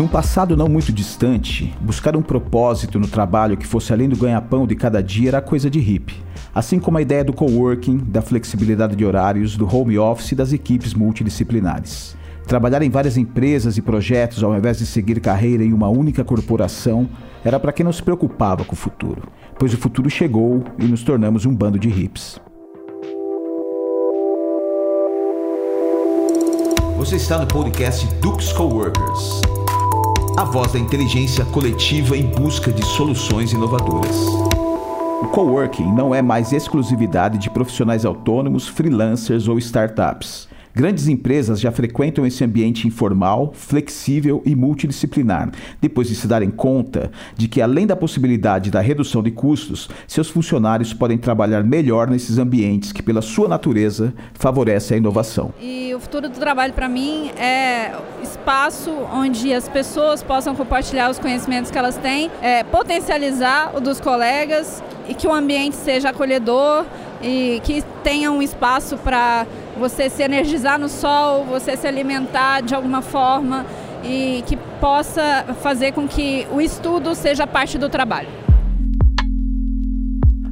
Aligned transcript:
Num 0.00 0.08
passado 0.08 0.56
não 0.56 0.66
muito 0.66 0.90
distante, 0.90 1.74
buscar 1.78 2.16
um 2.16 2.22
propósito 2.22 2.98
no 2.98 3.06
trabalho 3.06 3.54
que 3.54 3.66
fosse 3.66 3.92
além 3.92 4.08
do 4.08 4.16
ganha-pão 4.16 4.66
de 4.66 4.74
cada 4.74 5.02
dia 5.02 5.28
era 5.28 5.42
coisa 5.42 5.68
de 5.68 5.78
hippie. 5.78 6.16
Assim 6.54 6.80
como 6.80 6.96
a 6.96 7.02
ideia 7.02 7.22
do 7.22 7.34
coworking, 7.34 7.98
da 7.98 8.22
flexibilidade 8.22 8.96
de 8.96 9.04
horários, 9.04 9.58
do 9.58 9.66
home 9.66 9.98
office 9.98 10.32
e 10.32 10.34
das 10.34 10.54
equipes 10.54 10.94
multidisciplinares. 10.94 12.16
Trabalhar 12.46 12.80
em 12.80 12.88
várias 12.88 13.18
empresas 13.18 13.76
e 13.76 13.82
projetos 13.82 14.42
ao 14.42 14.56
invés 14.56 14.78
de 14.78 14.86
seguir 14.86 15.20
carreira 15.20 15.62
em 15.62 15.74
uma 15.74 15.90
única 15.90 16.24
corporação 16.24 17.06
era 17.44 17.60
para 17.60 17.70
quem 17.70 17.84
não 17.84 17.92
se 17.92 18.02
preocupava 18.02 18.64
com 18.64 18.72
o 18.72 18.78
futuro, 18.78 19.24
pois 19.58 19.74
o 19.74 19.76
futuro 19.76 20.08
chegou 20.08 20.64
e 20.78 20.86
nos 20.86 21.02
tornamos 21.02 21.44
um 21.44 21.54
bando 21.54 21.78
de 21.78 21.90
hips. 21.90 22.40
Você 26.96 27.16
está 27.16 27.38
no 27.38 27.46
podcast 27.46 28.06
Dux 28.22 28.50
Coworkers 28.54 29.42
a 30.40 30.44
voz 30.44 30.72
da 30.72 30.78
inteligência 30.78 31.44
coletiva 31.44 32.16
em 32.16 32.24
busca 32.24 32.72
de 32.72 32.82
soluções 32.82 33.52
inovadoras. 33.52 34.16
O 35.20 35.28
coworking 35.28 35.92
não 35.92 36.14
é 36.14 36.22
mais 36.22 36.50
exclusividade 36.50 37.36
de 37.36 37.50
profissionais 37.50 38.06
autônomos, 38.06 38.66
freelancers 38.66 39.48
ou 39.48 39.58
startups. 39.58 40.48
Grandes 40.72 41.08
empresas 41.08 41.58
já 41.58 41.72
frequentam 41.72 42.24
esse 42.24 42.44
ambiente 42.44 42.86
informal, 42.86 43.52
flexível 43.52 44.40
e 44.46 44.54
multidisciplinar, 44.54 45.50
depois 45.80 46.08
de 46.08 46.14
se 46.14 46.28
darem 46.28 46.48
conta 46.50 47.10
de 47.36 47.48
que, 47.48 47.60
além 47.60 47.86
da 47.86 47.96
possibilidade 47.96 48.70
da 48.70 48.80
redução 48.80 49.20
de 49.20 49.32
custos, 49.32 49.88
seus 50.06 50.30
funcionários 50.30 50.94
podem 50.94 51.18
trabalhar 51.18 51.64
melhor 51.64 52.08
nesses 52.08 52.38
ambientes 52.38 52.92
que, 52.92 53.02
pela 53.02 53.20
sua 53.20 53.48
natureza, 53.48 54.14
favorecem 54.34 54.94
a 54.94 54.98
inovação. 54.98 55.52
E 55.60 55.92
o 55.92 55.98
futuro 55.98 56.28
do 56.28 56.38
trabalho, 56.38 56.72
para 56.72 56.88
mim, 56.88 57.30
é 57.30 57.92
espaço 58.22 58.92
onde 59.12 59.52
as 59.52 59.68
pessoas 59.68 60.22
possam 60.22 60.54
compartilhar 60.54 61.10
os 61.10 61.18
conhecimentos 61.18 61.70
que 61.70 61.78
elas 61.78 61.96
têm, 61.96 62.30
é, 62.40 62.62
potencializar 62.62 63.76
o 63.76 63.80
dos 63.80 64.00
colegas 64.00 64.82
e 65.08 65.14
que 65.14 65.26
o 65.26 65.32
ambiente 65.32 65.74
seja 65.74 66.10
acolhedor 66.10 66.84
e 67.22 67.60
que 67.64 67.82
tenha 68.02 68.30
um 68.30 68.40
espaço 68.40 68.96
para 68.96 69.46
você 69.80 70.10
se 70.10 70.22
energizar 70.22 70.78
no 70.78 70.90
sol, 70.90 71.46
você 71.46 71.74
se 71.74 71.86
alimentar 71.86 72.60
de 72.60 72.74
alguma 72.74 73.00
forma 73.00 73.64
e 74.04 74.44
que 74.46 74.54
possa 74.78 75.46
fazer 75.62 75.92
com 75.92 76.06
que 76.06 76.46
o 76.52 76.60
estudo 76.60 77.14
seja 77.14 77.46
parte 77.46 77.78
do 77.78 77.88
trabalho. 77.88 78.28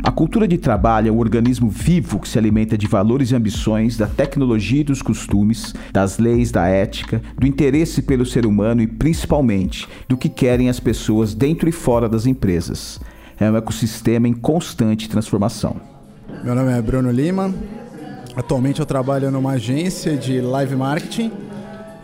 A 0.02 0.10
cultura 0.10 0.48
de 0.48 0.56
trabalho 0.56 1.08
é 1.08 1.12
um 1.12 1.18
organismo 1.18 1.68
vivo 1.68 2.18
que 2.18 2.28
se 2.28 2.38
alimenta 2.38 2.78
de 2.78 2.86
valores 2.86 3.30
e 3.30 3.36
ambições, 3.36 3.98
da 3.98 4.06
tecnologia 4.06 4.80
e 4.80 4.84
dos 4.84 5.02
costumes, 5.02 5.74
das 5.92 6.18
leis, 6.18 6.50
da 6.50 6.66
ética, 6.66 7.20
do 7.36 7.46
interesse 7.46 8.00
pelo 8.00 8.24
ser 8.24 8.46
humano 8.46 8.80
e, 8.80 8.86
principalmente, 8.86 9.86
do 10.08 10.16
que 10.16 10.30
querem 10.30 10.70
as 10.70 10.80
pessoas 10.80 11.34
dentro 11.34 11.68
e 11.68 11.72
fora 11.72 12.08
das 12.08 12.24
empresas. 12.24 12.98
É 13.38 13.50
um 13.50 13.56
ecossistema 13.56 14.26
em 14.26 14.32
constante 14.32 15.06
transformação. 15.06 15.76
Meu 16.42 16.54
nome 16.54 16.72
é 16.72 16.80
Bruno 16.80 17.10
Lima. 17.10 17.52
Atualmente 18.38 18.78
eu 18.78 18.86
trabalho 18.86 19.32
numa 19.32 19.54
agência 19.54 20.16
de 20.16 20.40
live 20.40 20.76
marketing. 20.76 21.32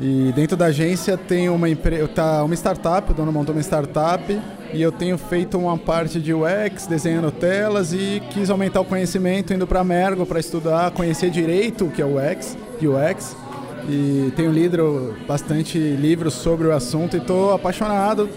E 0.00 0.32
dentro 0.34 0.56
da 0.56 0.66
agência 0.66 1.16
tem 1.16 1.48
uma, 1.48 1.68
tá 2.12 2.42
uma 2.42 2.54
startup, 2.56 3.08
o 3.08 3.14
dono 3.14 3.30
montou 3.30 3.54
uma 3.54 3.60
startup 3.62 4.36
e 4.72 4.82
eu 4.82 4.90
tenho 4.90 5.16
feito 5.16 5.56
uma 5.56 5.78
parte 5.78 6.18
de 6.18 6.34
UX, 6.34 6.88
desenhando 6.88 7.30
telas 7.30 7.92
e 7.92 8.20
quis 8.30 8.50
aumentar 8.50 8.80
o 8.80 8.84
conhecimento 8.84 9.54
indo 9.54 9.64
para 9.64 9.84
Mergo 9.84 10.26
para 10.26 10.40
estudar, 10.40 10.90
conhecer 10.90 11.30
direito 11.30 11.84
o 11.84 11.90
que 11.92 12.02
é 12.02 12.04
UX, 12.04 12.58
UX. 12.82 13.36
E 13.88 14.32
tenho 14.34 14.50
lido 14.50 15.14
bastante 15.28 15.78
livros 15.78 16.34
sobre 16.34 16.66
o 16.66 16.72
assunto 16.72 17.16
e 17.16 17.20
estou 17.20 17.52
apaixonado, 17.52 18.28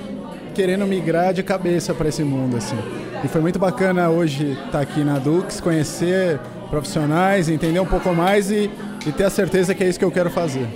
querendo 0.53 0.85
migrar 0.85 1.33
de 1.33 1.41
cabeça 1.41 1.95
para 1.95 2.09
esse 2.09 2.23
mundo 2.23 2.57
assim. 2.57 2.77
E 3.23 3.27
foi 3.27 3.41
muito 3.41 3.57
bacana 3.57 4.07
hoje 4.07 4.51
estar 4.51 4.69
tá 4.69 4.81
aqui 4.81 5.03
na 5.03 5.17
Dux, 5.17 5.59
conhecer 5.59 6.39
profissionais, 6.67 7.49
entender 7.49 7.79
um 7.79 7.85
pouco 7.85 8.13
mais 8.13 8.51
e, 8.51 8.69
e 9.05 9.11
ter 9.11 9.23
a 9.23 9.29
certeza 9.29 9.73
que 9.73 9.83
é 9.83 9.89
isso 9.89 9.99
que 9.99 10.05
eu 10.05 10.11
quero 10.11 10.29
fazer. 10.29 10.67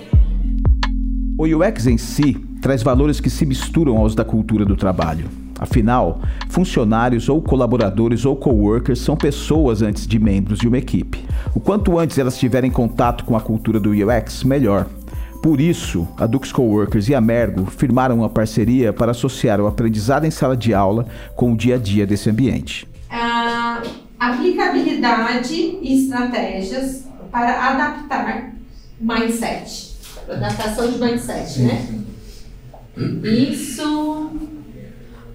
O 1.38 1.44
UX 1.44 1.86
em 1.86 1.98
si 1.98 2.34
traz 2.60 2.82
valores 2.82 3.20
que 3.20 3.30
se 3.30 3.44
misturam 3.44 3.98
aos 3.98 4.14
da 4.14 4.24
cultura 4.24 4.64
do 4.64 4.76
trabalho. 4.76 5.28
Afinal, 5.58 6.20
funcionários 6.48 7.28
ou 7.28 7.40
colaboradores 7.40 8.24
ou 8.24 8.34
coworkers 8.34 8.98
são 8.98 9.16
pessoas 9.16 9.80
antes 9.80 10.06
de 10.06 10.18
membros 10.18 10.58
de 10.58 10.66
uma 10.66 10.78
equipe. 10.78 11.24
O 11.54 11.60
quanto 11.60 11.98
antes 11.98 12.18
elas 12.18 12.36
tiverem 12.36 12.70
contato 12.70 13.24
com 13.24 13.36
a 13.36 13.40
cultura 13.40 13.78
do 13.78 13.90
UX, 13.90 14.42
melhor. 14.42 14.86
Por 15.42 15.60
isso, 15.60 16.06
a 16.16 16.26
Dux 16.26 16.52
Coworkers 16.52 17.08
e 17.08 17.14
a 17.14 17.20
Mergo 17.20 17.66
firmaram 17.66 18.18
uma 18.18 18.28
parceria 18.28 18.92
para 18.92 19.10
associar 19.10 19.60
o 19.60 19.66
aprendizado 19.66 20.24
em 20.24 20.30
sala 20.30 20.56
de 20.56 20.72
aula 20.72 21.06
com 21.34 21.52
o 21.52 21.56
dia 21.56 21.74
a 21.74 21.78
dia 21.78 22.06
desse 22.06 22.30
ambiente. 22.30 22.86
A 23.10 23.82
aplicabilidade 24.30 25.78
e 25.82 26.04
estratégias 26.04 27.06
para 27.30 27.70
adaptar 27.70 28.54
mindset, 29.00 29.96
adaptação 30.28 30.92
de 30.92 30.98
mindset, 30.98 31.60
né? 31.62 32.04
Isso 33.24 34.30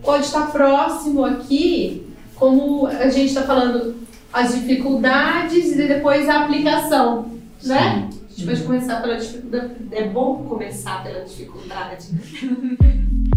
pode 0.01 0.25
estar 0.25 0.51
próximo 0.51 1.25
aqui, 1.25 2.07
como 2.35 2.87
a 2.87 3.09
gente 3.09 3.27
está 3.27 3.43
falando, 3.43 3.95
as 4.31 4.55
dificuldades 4.55 5.71
e 5.73 5.87
depois 5.87 6.29
a 6.29 6.43
aplicação, 6.43 7.31
né? 7.63 8.09
A 8.09 8.33
gente 8.33 8.45
pode 8.45 8.63
começar 8.63 9.01
pela 9.01 9.17
dificuldade. 9.17 9.73
É 9.91 10.07
bom 10.07 10.45
começar 10.47 11.03
pela 11.03 11.25
dificuldade. 11.25 12.07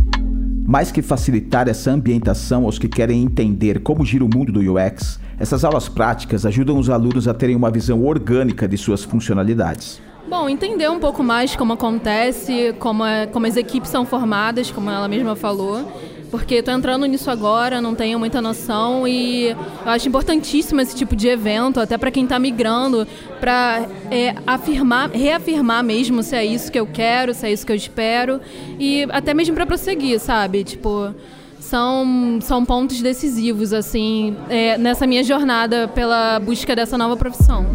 Mais 0.71 0.93
que 0.93 1.03
facilitar 1.03 1.67
essa 1.67 1.91
ambientação 1.91 2.65
aos 2.65 2.79
que 2.79 2.87
querem 2.87 3.25
entender 3.25 3.81
como 3.81 4.07
gira 4.07 4.25
o 4.25 4.29
mundo 4.33 4.53
do 4.53 4.61
UX, 4.61 5.19
essas 5.37 5.65
aulas 5.65 5.89
práticas 5.89 6.47
ajudam 6.47 6.79
os 6.79 6.89
alunos 6.89 7.27
a 7.27 7.35
terem 7.35 7.57
uma 7.57 7.73
visão 7.73 8.05
orgânica 8.05 8.69
de 8.69 8.79
suas 8.79 9.03
funcionalidades. 9.03 10.01
Bom, 10.29 10.49
entender 10.49 10.89
um 10.89 11.01
pouco 11.01 11.25
mais 11.25 11.57
como 11.57 11.73
acontece, 11.73 12.73
como, 12.79 13.05
é, 13.05 13.27
como 13.27 13.49
as 13.49 13.57
equipes 13.57 13.91
são 13.91 14.07
formadas, 14.07 14.71
como 14.71 14.89
ela 14.89 15.09
mesma 15.09 15.35
falou, 15.35 15.93
porque 16.31 16.57
estou 16.57 16.73
entrando 16.73 17.07
nisso 17.07 17.31
agora, 17.31 17.81
não 17.81 17.95
tenho 17.95 18.19
muita 18.19 18.41
noção 18.41 19.07
e 19.07 19.49
eu 19.49 19.57
acho 19.91 20.09
importantíssimo 20.09 20.81
esse 20.81 20.95
tipo 20.95 21.17
de 21.17 21.29
evento, 21.29 21.81
até 21.81 21.99
para 21.99 22.11
quem 22.11 22.25
está 22.25 22.39
migrando, 22.39 23.07
para 23.41 23.87
é, 24.11 24.35
afirmar, 24.47 25.11
reafirmar 25.11 25.83
mesmo 25.83 26.23
se 26.23 26.37
é 26.37 26.45
isso 26.45 26.71
que 26.71 26.79
eu 26.79 26.87
quero, 26.87 27.35
se 27.35 27.47
é 27.47 27.53
isso 27.53 27.67
que 27.67 27.73
eu 27.73 27.77
espero 27.77 28.41
e 28.79 29.07
até 29.11 29.35
mesmo 29.35 29.55
para 29.55 29.67
prosseguir, 29.67 30.21
sabe? 30.21 30.63
Tipo, 30.63 31.13
são, 31.59 32.39
são 32.41 32.65
pontos 32.65 33.03
decisivos 33.03 33.73
assim 33.73 34.37
é, 34.49 34.79
nessa 34.79 35.07
minha 35.07 35.25
jornada 35.25 35.89
pela 35.89 36.39
busca 36.39 36.77
dessa 36.77 36.97
nova 36.97 37.17
profissão. 37.17 37.67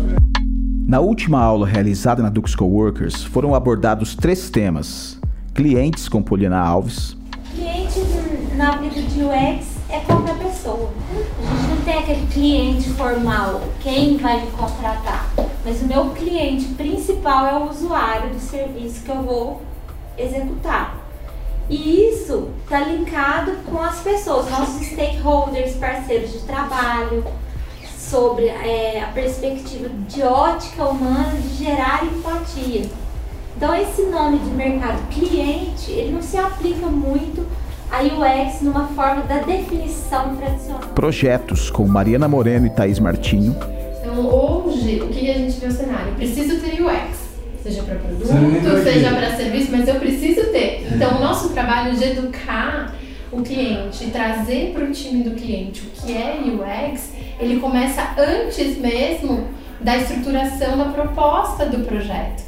Na 0.87 0.99
última 0.99 1.41
aula 1.41 1.67
realizada 1.67 2.21
na 2.21 2.29
Dux 2.29 2.55
Coworkers, 2.55 3.23
foram 3.23 3.55
abordados 3.55 4.15
três 4.15 4.49
temas: 4.51 5.19
clientes 5.53 6.07
com 6.07 6.21
Poliana 6.21 6.59
Alves, 6.59 7.17
de 9.15 9.23
UX 9.23 9.65
é 9.89 9.99
qualquer 10.01 10.37
pessoa. 10.37 10.89
A 11.09 11.55
gente 11.55 11.69
não 11.69 11.81
tem 11.85 11.99
aquele 11.99 12.27
cliente 12.27 12.89
formal, 12.89 13.61
quem 13.79 14.17
vai 14.17 14.41
me 14.41 14.51
contratar. 14.51 15.29
Mas 15.63 15.81
o 15.81 15.85
meu 15.85 16.09
cliente 16.09 16.65
principal 16.73 17.47
é 17.47 17.57
o 17.57 17.69
usuário 17.69 18.31
do 18.31 18.39
serviço 18.39 19.03
que 19.03 19.09
eu 19.09 19.23
vou 19.23 19.61
executar. 20.17 20.97
E 21.69 22.09
isso 22.09 22.49
está 22.63 22.81
linkado 22.81 23.53
com 23.65 23.81
as 23.81 23.99
pessoas, 24.01 24.49
nossos 24.49 24.85
stakeholders, 24.85 25.75
parceiros 25.75 26.33
de 26.33 26.39
trabalho, 26.39 27.23
sobre 27.97 28.47
é, 28.47 29.01
a 29.01 29.07
perspectiva 29.13 29.89
de 30.07 30.21
ótica 30.23 30.83
humana 30.83 31.37
de 31.39 31.63
gerar 31.63 32.03
empatia. 32.03 32.85
Então 33.55 33.73
esse 33.73 34.03
nome 34.03 34.39
de 34.39 34.49
mercado 34.49 35.07
cliente, 35.07 35.89
ele 35.89 36.11
não 36.11 36.21
se 36.21 36.37
aplica 36.37 36.87
muito 36.87 37.47
a 37.91 38.01
UX 38.01 38.61
numa 38.61 38.87
forma 38.87 39.23
da 39.23 39.39
definição 39.39 40.35
tradicional. 40.35 40.81
Projetos 40.93 41.69
com 41.69 41.87
Mariana 41.87 42.27
Moreno 42.27 42.65
e 42.67 42.69
Thaís 42.69 42.99
Martinho. 42.99 43.55
Então, 44.01 44.25
hoje, 44.25 45.01
o 45.01 45.07
que 45.07 45.29
a 45.29 45.33
gente 45.33 45.59
vê 45.59 45.67
o 45.67 45.71
cenário? 45.71 46.09
Eu 46.09 46.15
preciso 46.15 46.59
ter 46.59 46.81
UX. 46.81 47.25
Seja 47.61 47.81
para 47.81 47.95
produto, 47.95 48.83
seja 48.83 49.09
para 49.09 49.35
serviço, 49.35 49.71
mas 49.71 49.87
eu 49.87 49.95
preciso 49.95 50.51
ter. 50.51 50.87
Então, 50.93 51.17
o 51.17 51.19
nosso 51.19 51.49
trabalho 51.49 51.95
de 51.95 52.03
educar 52.03 52.93
o 53.31 53.41
cliente, 53.41 54.05
trazer 54.11 54.71
para 54.71 54.85
o 54.85 54.91
time 54.91 55.23
do 55.23 55.31
cliente 55.31 55.81
o 55.81 55.89
que 55.89 56.13
é 56.13 56.37
UX, 56.45 57.13
ele 57.39 57.59
começa 57.59 58.13
antes 58.17 58.77
mesmo 58.77 59.47
da 59.81 59.97
estruturação 59.97 60.77
da 60.77 60.85
proposta 60.85 61.65
do 61.65 61.79
projeto. 61.79 62.43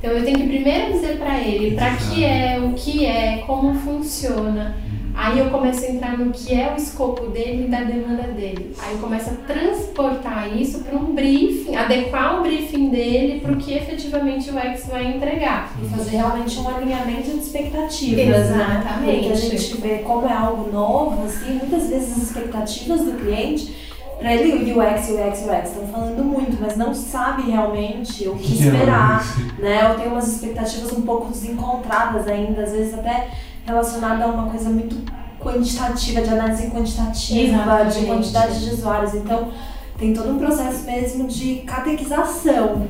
Então 0.00 0.12
eu 0.12 0.24
tenho 0.24 0.38
que 0.38 0.48
primeiro 0.48 0.92
dizer 0.92 1.18
para 1.18 1.38
ele 1.40 1.76
para 1.76 1.94
que 1.94 2.24
é, 2.24 2.58
o 2.58 2.72
que 2.72 3.04
é, 3.04 3.44
como 3.46 3.74
funciona, 3.74 4.74
Aí 5.22 5.38
eu 5.38 5.50
começo 5.50 5.84
a 5.84 5.88
entrar 5.88 6.16
no 6.16 6.32
que 6.32 6.54
é 6.54 6.72
o 6.72 6.76
escopo 6.76 7.26
dele 7.26 7.66
e 7.66 7.68
da 7.68 7.82
demanda 7.82 8.22
dele. 8.22 8.74
Aí 8.78 8.94
eu 8.94 8.98
começo 8.98 9.28
a 9.28 9.34
transportar 9.34 10.56
isso 10.56 10.80
para 10.80 10.96
um 10.96 11.14
briefing, 11.14 11.76
adequar 11.76 12.38
o 12.38 12.42
briefing 12.42 12.88
dele 12.88 13.38
para 13.40 13.52
o 13.52 13.56
que 13.56 13.74
efetivamente 13.74 14.50
o 14.50 14.58
X 14.58 14.86
vai 14.86 15.08
entregar. 15.08 15.74
E 15.82 15.88
fazer 15.88 16.16
realmente 16.16 16.58
um 16.58 16.68
alinhamento 16.68 17.30
de 17.32 17.38
expectativas, 17.38 18.26
né? 18.26 18.40
Exatamente. 18.40 19.28
Porque 19.28 19.32
a 19.32 19.34
gente 19.34 19.80
vê 19.82 19.98
como 19.98 20.26
é 20.26 20.32
algo 20.32 20.72
novo, 20.72 21.22
assim, 21.24 21.52
muitas 21.54 21.90
vezes 21.90 22.12
as 22.12 22.22
expectativas 22.22 23.02
do 23.02 23.12
cliente 23.12 23.89
para 24.20 24.34
ele 24.34 24.70
o 24.72 24.78
UX, 24.78 25.08
o 25.08 25.14
UX, 25.14 25.40
o 25.40 25.50
UX 25.50 25.70
estão 25.70 25.88
falando 25.88 26.22
muito, 26.22 26.58
mas 26.60 26.76
não 26.76 26.94
sabe 26.94 27.50
realmente 27.50 28.28
o 28.28 28.36
que 28.36 28.52
esperar, 28.52 29.24
né? 29.58 29.88
Ou 29.88 29.94
tem 29.94 30.08
umas 30.08 30.28
expectativas 30.28 30.92
um 30.92 31.00
pouco 31.02 31.28
desencontradas 31.28 32.28
ainda, 32.28 32.62
às 32.62 32.72
vezes 32.72 32.92
até 32.92 33.30
relacionada 33.64 34.24
a 34.24 34.26
uma 34.26 34.50
coisa 34.50 34.68
muito 34.68 34.96
quantitativa, 35.40 36.20
de 36.20 36.28
análise 36.28 36.70
quantitativa, 36.70 37.56
Exatamente. 37.56 37.98
de 37.98 38.06
quantidade 38.06 38.64
de 38.64 38.70
usuários. 38.74 39.14
Então, 39.14 39.50
tem 39.98 40.12
todo 40.12 40.30
um 40.32 40.38
processo 40.38 40.84
mesmo 40.84 41.26
de 41.26 41.56
catequização. 41.66 42.86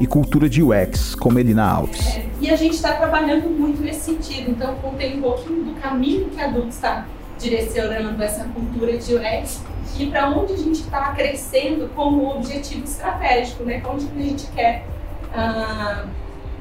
E 0.00 0.06
cultura 0.06 0.48
de 0.48 0.64
UX, 0.64 1.14
com 1.14 1.30
Melina 1.30 1.64
Alves. 1.64 2.18
E 2.40 2.50
a 2.50 2.56
gente 2.56 2.74
está 2.74 2.92
trabalhando 2.94 3.48
muito 3.48 3.80
nesse 3.80 4.00
sentido. 4.00 4.50
Então, 4.50 4.74
contei 4.82 5.16
um 5.16 5.22
pouquinho 5.22 5.62
do 5.62 5.80
caminho 5.80 6.28
que 6.28 6.40
a 6.40 6.48
Dux 6.48 6.74
está 6.74 7.06
direcionando 7.38 8.20
essa 8.20 8.44
cultura 8.44 8.98
de 8.98 9.14
UX 9.14 9.60
e 9.98 10.06
para 10.06 10.28
onde 10.30 10.52
a 10.52 10.56
gente 10.56 10.80
está 10.80 11.12
crescendo 11.12 11.90
como 11.94 12.36
objetivo 12.36 12.84
estratégico, 12.84 13.64
né? 13.64 13.82
Onde 13.86 14.06
a 14.06 14.22
gente 14.22 14.46
quer, 14.48 14.86
ah, 15.34 16.06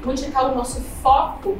onde 0.06 0.26
está 0.26 0.44
o 0.44 0.56
nosso 0.56 0.82
foco 1.02 1.58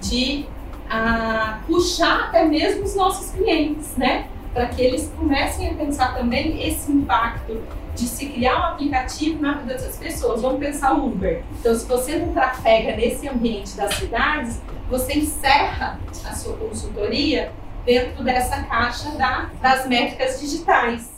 de 0.00 0.46
ah, 0.88 1.60
puxar 1.66 2.28
até 2.28 2.44
mesmo 2.44 2.84
os 2.84 2.94
nossos 2.94 3.30
clientes, 3.30 3.96
né? 3.96 4.28
Para 4.52 4.66
que 4.66 4.80
eles 4.80 5.12
comecem 5.16 5.70
a 5.70 5.74
pensar 5.74 6.14
também 6.14 6.66
esse 6.66 6.90
impacto 6.90 7.62
de 7.94 8.06
se 8.06 8.26
criar 8.26 8.60
um 8.60 8.64
aplicativo 8.74 9.40
na 9.40 9.54
vida 9.54 9.74
das 9.74 9.96
pessoas. 9.96 10.42
Vamos 10.42 10.60
pensar 10.60 10.92
o 10.94 11.06
Uber. 11.06 11.42
Então, 11.58 11.74
se 11.74 11.86
você 11.86 12.18
não 12.18 12.32
trafega 12.32 12.94
nesse 12.94 13.26
ambiente 13.26 13.74
das 13.76 13.94
cidades, 13.94 14.60
você 14.88 15.14
encerra 15.14 15.98
a 16.24 16.34
sua 16.34 16.56
consultoria 16.56 17.50
dentro 17.86 18.24
dessa 18.24 18.64
caixa 18.64 19.10
da, 19.12 19.48
das 19.62 19.86
métricas 19.86 20.40
digitais. 20.40 21.08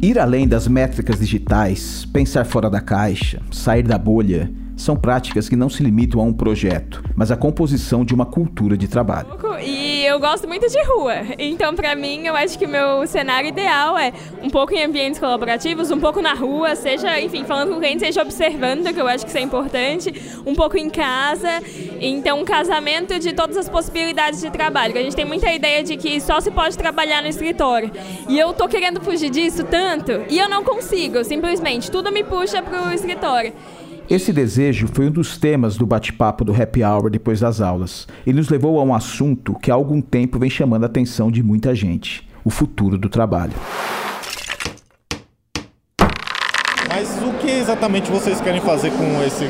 Ir 0.00 0.18
além 0.18 0.48
das 0.48 0.66
métricas 0.66 1.18
digitais, 1.18 2.06
pensar 2.06 2.46
fora 2.46 2.70
da 2.70 2.80
caixa, 2.80 3.42
sair 3.50 3.82
da 3.82 3.98
bolha, 3.98 4.50
são 4.80 4.96
práticas 4.96 5.48
que 5.48 5.56
não 5.56 5.68
se 5.68 5.82
limitam 5.82 6.20
a 6.20 6.24
um 6.24 6.32
projeto, 6.32 7.02
mas 7.14 7.30
à 7.30 7.36
composição 7.36 8.04
de 8.04 8.14
uma 8.14 8.26
cultura 8.26 8.76
de 8.76 8.88
trabalho. 8.88 9.28
E 9.62 10.04
eu 10.06 10.18
gosto 10.18 10.48
muito 10.48 10.66
de 10.68 10.82
rua. 10.84 11.14
Então, 11.38 11.74
para 11.74 11.94
mim, 11.94 12.26
eu 12.26 12.34
acho 12.34 12.58
que 12.58 12.64
o 12.64 12.68
meu 12.68 13.06
cenário 13.06 13.48
ideal 13.48 13.98
é 13.98 14.12
um 14.42 14.48
pouco 14.48 14.72
em 14.72 14.82
ambientes 14.82 15.20
colaborativos, 15.20 15.90
um 15.90 16.00
pouco 16.00 16.22
na 16.22 16.32
rua, 16.32 16.74
seja, 16.74 17.20
enfim, 17.20 17.44
falando 17.44 17.74
com 17.74 17.78
cliente, 17.78 18.00
seja 18.00 18.22
observando, 18.22 18.92
que 18.92 19.00
eu 19.00 19.06
acho 19.06 19.24
que 19.24 19.30
isso 19.30 19.38
é 19.38 19.42
importante, 19.42 20.14
um 20.46 20.54
pouco 20.54 20.78
em 20.78 20.88
casa. 20.88 21.62
Então, 22.00 22.40
um 22.40 22.44
casamento 22.44 23.18
de 23.18 23.34
todas 23.34 23.56
as 23.56 23.68
possibilidades 23.68 24.40
de 24.40 24.50
trabalho. 24.50 24.96
A 24.96 25.02
gente 25.02 25.14
tem 25.14 25.26
muita 25.26 25.52
ideia 25.52 25.82
de 25.82 25.96
que 25.96 26.20
só 26.20 26.40
se 26.40 26.50
pode 26.50 26.78
trabalhar 26.78 27.20
no 27.20 27.28
escritório. 27.28 27.90
E 28.28 28.38
eu 28.38 28.52
tô 28.54 28.66
querendo 28.66 29.00
fugir 29.00 29.28
disso 29.28 29.64
tanto, 29.64 30.22
e 30.30 30.38
eu 30.38 30.48
não 30.48 30.64
consigo, 30.64 31.22
simplesmente. 31.22 31.90
Tudo 31.90 32.10
me 32.10 32.24
puxa 32.24 32.62
pro 32.62 32.92
escritório. 32.92 33.52
Esse 34.10 34.32
desejo 34.32 34.88
foi 34.92 35.06
um 35.06 35.10
dos 35.12 35.38
temas 35.38 35.76
do 35.76 35.86
bate-papo 35.86 36.44
do 36.44 36.52
Happy 36.52 36.82
Hour 36.82 37.08
depois 37.10 37.38
das 37.38 37.60
aulas. 37.60 38.08
Ele 38.26 38.38
nos 38.38 38.48
levou 38.48 38.80
a 38.80 38.82
um 38.82 38.92
assunto 38.92 39.54
que 39.54 39.70
há 39.70 39.74
algum 39.74 40.00
tempo 40.00 40.36
vem 40.36 40.50
chamando 40.50 40.82
a 40.82 40.86
atenção 40.86 41.30
de 41.30 41.44
muita 41.44 41.76
gente: 41.76 42.28
o 42.44 42.50
futuro 42.50 42.98
do 42.98 43.08
trabalho. 43.08 43.52
Mas 46.88 47.22
o 47.22 47.32
que 47.34 47.52
exatamente 47.52 48.10
vocês 48.10 48.40
querem 48.40 48.60
fazer 48.60 48.90
com 48.90 49.22
esse, 49.22 49.48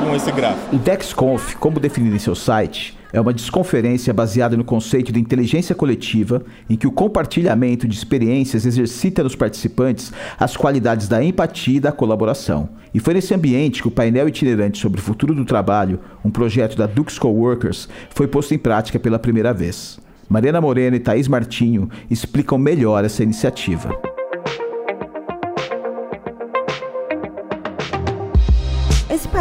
com 0.00 0.16
esse 0.16 0.32
gráfico? 0.32 0.74
O 0.74 0.78
DexConf, 0.80 1.54
como 1.54 1.78
definido 1.78 2.16
em 2.16 2.18
seu 2.18 2.34
site, 2.34 2.98
é 3.12 3.20
uma 3.20 3.32
desconferência 3.32 4.12
baseada 4.12 4.56
no 4.56 4.64
conceito 4.64 5.12
de 5.12 5.20
inteligência 5.20 5.74
coletiva, 5.74 6.42
em 6.68 6.76
que 6.76 6.86
o 6.86 6.92
compartilhamento 6.92 7.86
de 7.86 7.94
experiências 7.94 8.64
exercita 8.64 9.22
nos 9.22 9.36
participantes 9.36 10.12
as 10.38 10.56
qualidades 10.56 11.08
da 11.08 11.22
empatia 11.22 11.76
e 11.76 11.80
da 11.80 11.92
colaboração. 11.92 12.68
E 12.94 13.00
foi 13.00 13.14
nesse 13.14 13.34
ambiente 13.34 13.82
que 13.82 13.88
o 13.88 13.92
painel 13.92 14.28
itinerante 14.28 14.78
sobre 14.78 15.00
o 15.00 15.02
futuro 15.02 15.34
do 15.34 15.44
trabalho, 15.44 16.00
um 16.24 16.30
projeto 16.30 16.76
da 16.76 16.86
Dux 16.86 17.18
Coworkers, 17.18 17.88
foi 18.10 18.26
posto 18.26 18.54
em 18.54 18.58
prática 18.58 18.98
pela 18.98 19.18
primeira 19.18 19.52
vez. 19.52 19.98
Mariana 20.28 20.60
Moreno 20.60 20.96
e 20.96 21.00
Thaís 21.00 21.28
Martinho 21.28 21.90
explicam 22.10 22.56
melhor 22.56 23.04
essa 23.04 23.22
iniciativa. 23.22 24.11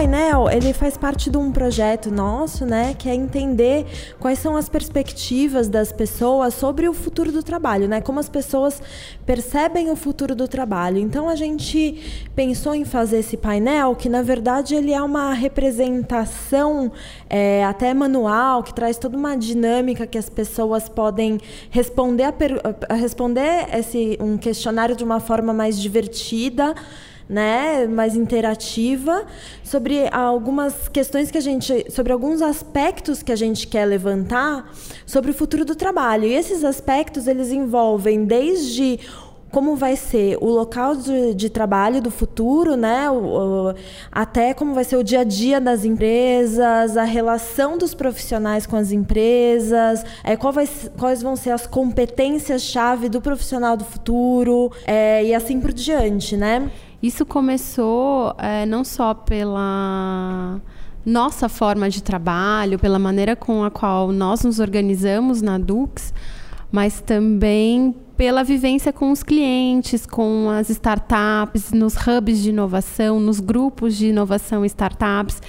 Painel, 0.01 0.50
ele 0.50 0.74
faz 0.74 0.98
parte 0.98 1.30
de 1.30 1.38
um 1.38 1.51
projeto 1.51 2.09
nosso, 2.09 2.65
né, 2.65 2.95
que 2.98 3.07
é 3.07 3.13
entender 3.13 3.86
quais 4.19 4.39
são 4.39 4.57
as 4.57 4.68
perspectivas 4.68 5.69
das 5.69 5.92
pessoas 5.92 6.56
sobre 6.56 6.89
o 6.89 6.94
futuro 6.94 7.31
do 7.31 7.44
trabalho, 7.44 7.88
né? 7.88 8.01
Como 8.01 8.19
as 8.19 8.27
pessoas 8.27 8.81
percebem 9.27 9.92
o 9.92 9.95
futuro 9.95 10.33
do 10.33 10.48
trabalho. 10.48 10.98
Então 10.98 11.30
a 11.30 11.36
gente 11.36 12.01
pensou 12.36 12.74
em 12.74 12.83
fazer 12.83 13.19
esse 13.19 13.38
painel, 13.38 13.95
que 13.95 14.09
na 14.09 14.24
verdade 14.24 14.74
ele 14.74 14.92
é 14.92 15.01
uma 15.03 15.33
representação 15.33 16.92
é, 17.30 17.63
até 17.63 17.94
manual, 17.94 18.63
que 18.63 18.74
traz 18.74 18.98
toda 18.98 19.15
uma 19.15 19.36
dinâmica 19.36 20.07
que 20.07 20.18
as 20.18 20.30
pessoas 20.30 20.89
podem 20.89 21.39
responder 21.69 22.24
a, 22.24 22.33
a 22.89 22.95
responder 22.95 23.68
esse 23.71 24.18
um 24.19 24.36
questionário 24.36 24.95
de 24.95 25.03
uma 25.03 25.19
forma 25.19 25.53
mais 25.53 25.80
divertida 25.80 26.74
né, 27.27 27.88
mais 27.88 28.15
interativa 28.15 29.25
sobre 29.63 30.07
algumas 30.12 30.88
questões 30.89 31.31
que 31.31 31.38
a 31.38 31.41
gente, 31.41 31.91
sobre 31.91 32.12
alguns 32.12 32.41
aspectos 32.41 33.23
que 33.23 33.31
a 33.31 33.35
gente 33.35 33.68
quer 33.68 33.85
levantar 33.85 34.71
sobre 35.06 35.31
o 35.31 35.33
futuro 35.33 35.65
do 35.65 35.75
trabalho. 35.75 36.25
E 36.25 36.33
esses 36.33 36.63
aspectos 36.63 37.27
eles 37.27 37.51
envolvem 37.51 38.25
desde 38.25 39.00
como 39.51 39.75
vai 39.75 39.95
ser 39.95 40.38
o 40.39 40.45
local 40.50 40.95
de, 40.95 41.35
de 41.35 41.50
trabalho 41.50 42.01
do 42.01 42.09
futuro, 42.09 42.75
né? 42.75 43.09
O, 43.12 43.69
o, 43.69 43.75
até 44.12 44.53
como 44.53 44.74
vai 44.74 44.83
ser 44.83 44.95
o 44.95 45.03
dia 45.03 45.19
a 45.19 45.24
dia 45.24 45.59
das 45.59 45.83
empresas, 45.83 46.95
a 46.95 47.03
relação 47.03 47.77
dos 47.77 47.94
profissionais 47.94 48.65
com 48.65 48.77
as 48.77 48.91
empresas, 48.91 50.03
é, 50.24 50.38
vai, 50.38 50.67
quais 50.97 51.21
vão 51.21 51.35
ser 51.35 51.51
as 51.51 51.67
competências-chave 51.67 53.09
do 53.09 53.21
profissional 53.21 53.75
do 53.75 53.83
futuro 53.83 54.71
é, 54.85 55.24
e 55.24 55.35
assim 55.35 55.59
por 55.59 55.74
diante, 55.74 56.38
né? 56.38 56.71
Isso 57.01 57.25
começou 57.25 58.36
é, 58.38 58.65
não 58.65 58.84
só 58.84 59.13
pela 59.13 60.62
nossa 61.05 61.50
forma 61.50 61.89
de 61.89 62.03
trabalho, 62.03 62.77
pela 62.77 63.00
maneira 63.00 63.36
com 63.36 63.63
a 63.63 63.72
qual 63.72 64.12
nós 64.12 64.43
nos 64.43 64.60
organizamos 64.60 65.41
na 65.41 65.58
Dux, 65.58 66.13
mas 66.72 67.01
também 67.01 67.96
pela 68.15 68.43
vivência 68.43 68.93
com 68.93 69.12
os 69.12 69.24
clientes, 69.24 70.05
com 70.05 70.48
as 70.50 70.70
startups, 70.70 71.72
nos 71.72 71.96
hubs 71.96 72.39
de 72.39 72.50
inovação, 72.50 73.20
nos 73.20 73.39
grupos 73.39 73.98
de 73.98 74.08
inovação 74.08 74.63
startups. 74.63 75.41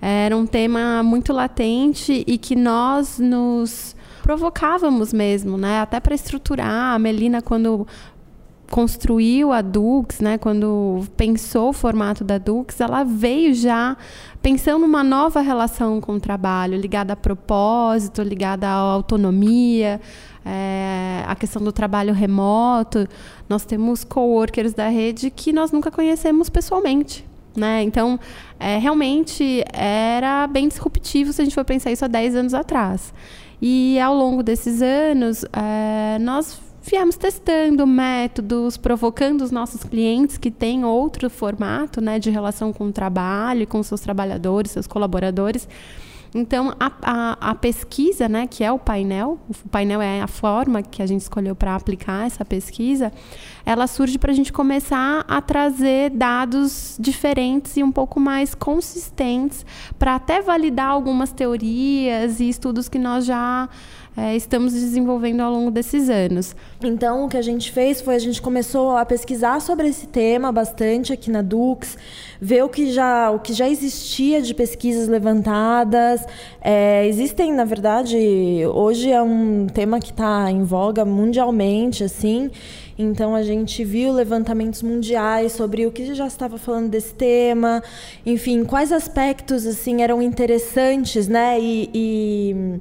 Era 0.00 0.36
um 0.36 0.46
tema 0.46 1.02
muito 1.02 1.32
latente 1.32 2.24
e 2.26 2.38
que 2.38 2.54
nós 2.54 3.18
nos 3.18 3.96
provocávamos 4.22 5.12
mesmo, 5.12 5.58
né? 5.58 5.80
Até 5.80 5.98
para 5.98 6.14
estruturar. 6.14 6.94
A 6.94 6.98
Melina, 6.98 7.42
quando 7.42 7.86
construiu 8.70 9.52
a 9.52 9.60
Dux, 9.60 10.20
né, 10.20 10.38
quando 10.38 11.04
pensou 11.16 11.70
o 11.70 11.72
formato 11.72 12.22
da 12.22 12.38
Dux, 12.38 12.80
ela 12.80 13.02
veio 13.02 13.52
já 13.52 13.96
pensando 14.40 14.78
numa 14.82 15.02
nova 15.02 15.40
relação 15.40 16.00
com 16.00 16.14
o 16.14 16.20
trabalho, 16.20 16.78
ligada 16.78 17.12
a 17.12 17.16
propósito, 17.16 18.22
ligada 18.22 18.68
à 18.68 18.72
autonomia, 18.72 20.00
é, 20.44 21.24
a 21.26 21.34
questão 21.34 21.60
do 21.60 21.72
trabalho 21.72 22.14
remoto. 22.14 23.08
Nós 23.48 23.64
temos 23.64 24.04
coworkers 24.04 24.72
da 24.72 24.88
rede 24.88 25.30
que 25.30 25.52
nós 25.52 25.72
nunca 25.72 25.90
conhecemos 25.90 26.48
pessoalmente. 26.48 27.28
Né? 27.56 27.82
Então, 27.82 28.20
é, 28.60 28.78
realmente 28.78 29.64
era 29.72 30.46
bem 30.46 30.68
disruptivo 30.68 31.32
se 31.32 31.42
a 31.42 31.44
gente 31.44 31.54
for 31.54 31.64
pensar 31.64 31.90
isso 31.90 32.04
há 32.04 32.08
10 32.08 32.36
anos 32.36 32.54
atrás. 32.54 33.12
E 33.60 33.98
ao 33.98 34.14
longo 34.14 34.44
desses 34.44 34.80
anos, 34.80 35.44
é, 35.52 36.18
nós 36.20 36.69
viemos 36.90 37.16
testando 37.16 37.86
métodos, 37.86 38.76
provocando 38.76 39.42
os 39.42 39.52
nossos 39.52 39.84
clientes 39.84 40.36
que 40.36 40.50
têm 40.50 40.84
outro 40.84 41.30
formato 41.30 42.00
né, 42.00 42.18
de 42.18 42.30
relação 42.30 42.72
com 42.72 42.88
o 42.88 42.92
trabalho, 42.92 43.64
com 43.64 43.80
seus 43.80 44.00
trabalhadores, 44.00 44.72
seus 44.72 44.88
colaboradores, 44.88 45.68
Então, 46.32 46.74
a, 46.78 46.92
a, 47.02 47.50
a, 47.50 47.54
pesquisa, 47.56 48.28
né, 48.28 48.46
que 48.46 48.62
é 48.62 48.70
o 48.70 48.78
painel, 48.78 49.38
o 49.48 49.68
painel 49.68 50.00
é 50.00 50.20
a 50.20 50.28
forma 50.28 50.80
que 50.80 51.02
a 51.02 51.06
gente 51.06 51.22
escolheu 51.22 51.56
para 51.56 51.74
aplicar 51.74 52.26
essa 52.26 52.44
pesquisa, 52.44 53.12
ela 53.66 53.86
surge 53.88 54.16
para 54.16 54.30
a 54.30 54.34
gente 54.34 54.52
começar 54.52 55.24
a 55.26 55.42
trazer 55.42 56.10
dados 56.10 56.96
diferentes 57.00 57.76
e 57.76 57.82
um 57.82 57.90
pouco 57.90 58.20
mais 58.20 58.54
consistentes 58.54 59.66
para 59.98 60.14
até 60.14 60.40
validar 60.40 60.90
algumas 60.90 61.32
teorias 61.32 62.38
e 62.38 62.48
estudos 62.48 62.88
que 62.88 62.98
nós 62.98 63.24
já 63.24 63.68
é, 64.16 64.34
estamos 64.34 64.72
desenvolvendo 64.72 65.40
ao 65.40 65.52
longo 65.52 65.70
desses 65.70 66.10
anos. 66.10 66.54
Então, 66.82 67.24
o 67.24 67.28
que 67.28 67.36
a 67.36 67.42
gente 67.42 67.70
fez 67.70 68.00
foi 68.00 68.16
a 68.16 68.18
gente 68.18 68.42
começou 68.42 68.96
a 68.96 69.04
pesquisar 69.04 69.60
sobre 69.60 69.88
esse 69.88 70.06
tema 70.08 70.50
bastante 70.50 71.12
aqui 71.12 71.30
na 71.30 71.42
Dux, 71.42 71.96
ver 72.40 72.64
o 72.64 72.68
que 72.68 72.92
já, 72.92 73.30
o 73.30 73.38
que 73.38 73.52
já 73.52 73.68
existia 73.68 74.42
de 74.42 74.52
pesquisas 74.52 75.06
levantadas. 75.06 76.24
É, 76.60 77.06
existem, 77.06 77.52
na 77.52 77.64
verdade, 77.64 78.18
hoje 78.74 79.10
é 79.10 79.22
um 79.22 79.66
tema 79.68 80.00
que 80.00 80.10
está 80.10 80.50
em 80.50 80.64
voga 80.64 81.04
mundialmente, 81.04 82.02
assim. 82.02 82.50
Então 82.98 83.34
a 83.34 83.42
gente 83.42 83.82
viu 83.84 84.12
levantamentos 84.12 84.82
mundiais 84.82 85.52
sobre 85.52 85.86
o 85.86 85.92
que 85.92 86.14
já 86.14 86.26
estava 86.26 86.58
falando 86.58 86.90
desse 86.90 87.14
tema, 87.14 87.82
enfim, 88.26 88.62
quais 88.64 88.92
aspectos 88.92 89.66
assim 89.66 90.02
eram 90.02 90.20
interessantes, 90.20 91.26
né? 91.26 91.58
e, 91.58 91.90
e 91.94 92.80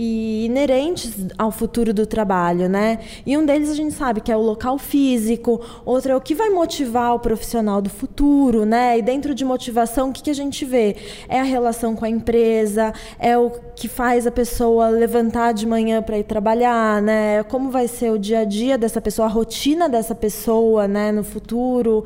e 0.00 0.46
inerentes 0.46 1.26
ao 1.36 1.50
futuro 1.50 1.92
do 1.92 2.06
trabalho, 2.06 2.68
né? 2.68 3.00
E 3.26 3.36
um 3.36 3.44
deles 3.44 3.68
a 3.68 3.74
gente 3.74 3.92
sabe 3.92 4.20
que 4.20 4.30
é 4.30 4.36
o 4.36 4.40
local 4.40 4.78
físico, 4.78 5.60
outro 5.84 6.12
é 6.12 6.16
o 6.16 6.20
que 6.20 6.36
vai 6.36 6.50
motivar 6.50 7.16
o 7.16 7.18
profissional 7.18 7.82
do 7.82 7.90
futuro, 7.90 8.64
né? 8.64 8.96
E 8.96 9.02
dentro 9.02 9.34
de 9.34 9.44
motivação, 9.44 10.10
o 10.10 10.12
que, 10.12 10.22
que 10.22 10.30
a 10.30 10.34
gente 10.34 10.64
vê? 10.64 10.94
É 11.28 11.40
a 11.40 11.42
relação 11.42 11.96
com 11.96 12.04
a 12.04 12.08
empresa, 12.08 12.94
é 13.18 13.36
o 13.36 13.50
que 13.74 13.88
faz 13.88 14.24
a 14.24 14.30
pessoa 14.30 14.88
levantar 14.88 15.52
de 15.52 15.66
manhã 15.66 16.00
para 16.00 16.16
ir 16.16 16.22
trabalhar, 16.22 17.02
né? 17.02 17.42
Como 17.42 17.68
vai 17.68 17.88
ser 17.88 18.12
o 18.12 18.18
dia 18.20 18.40
a 18.40 18.44
dia 18.44 18.78
dessa 18.78 19.00
pessoa, 19.00 19.26
a 19.26 19.30
rotina 19.30 19.88
dessa 19.88 20.14
pessoa, 20.14 20.86
né? 20.86 21.10
No 21.10 21.24
futuro, 21.24 22.04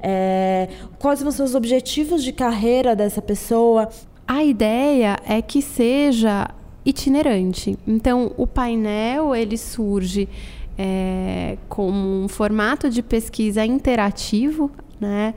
é... 0.00 0.68
quais 0.96 1.20
vão 1.20 1.32
ser 1.32 1.42
os 1.42 1.56
objetivos 1.56 2.22
de 2.22 2.30
carreira 2.30 2.94
dessa 2.94 3.20
pessoa? 3.20 3.88
A 4.28 4.44
ideia 4.44 5.18
é 5.26 5.42
que 5.42 5.60
seja 5.60 6.48
itinerante. 6.84 7.78
Então, 7.86 8.32
o 8.36 8.46
painel 8.46 9.34
ele 9.34 9.56
surge 9.56 10.28
é, 10.76 11.56
como 11.68 12.24
um 12.24 12.28
formato 12.28 12.88
de 12.90 13.02
pesquisa 13.02 13.64
interativo, 13.64 14.70
né? 15.00 15.34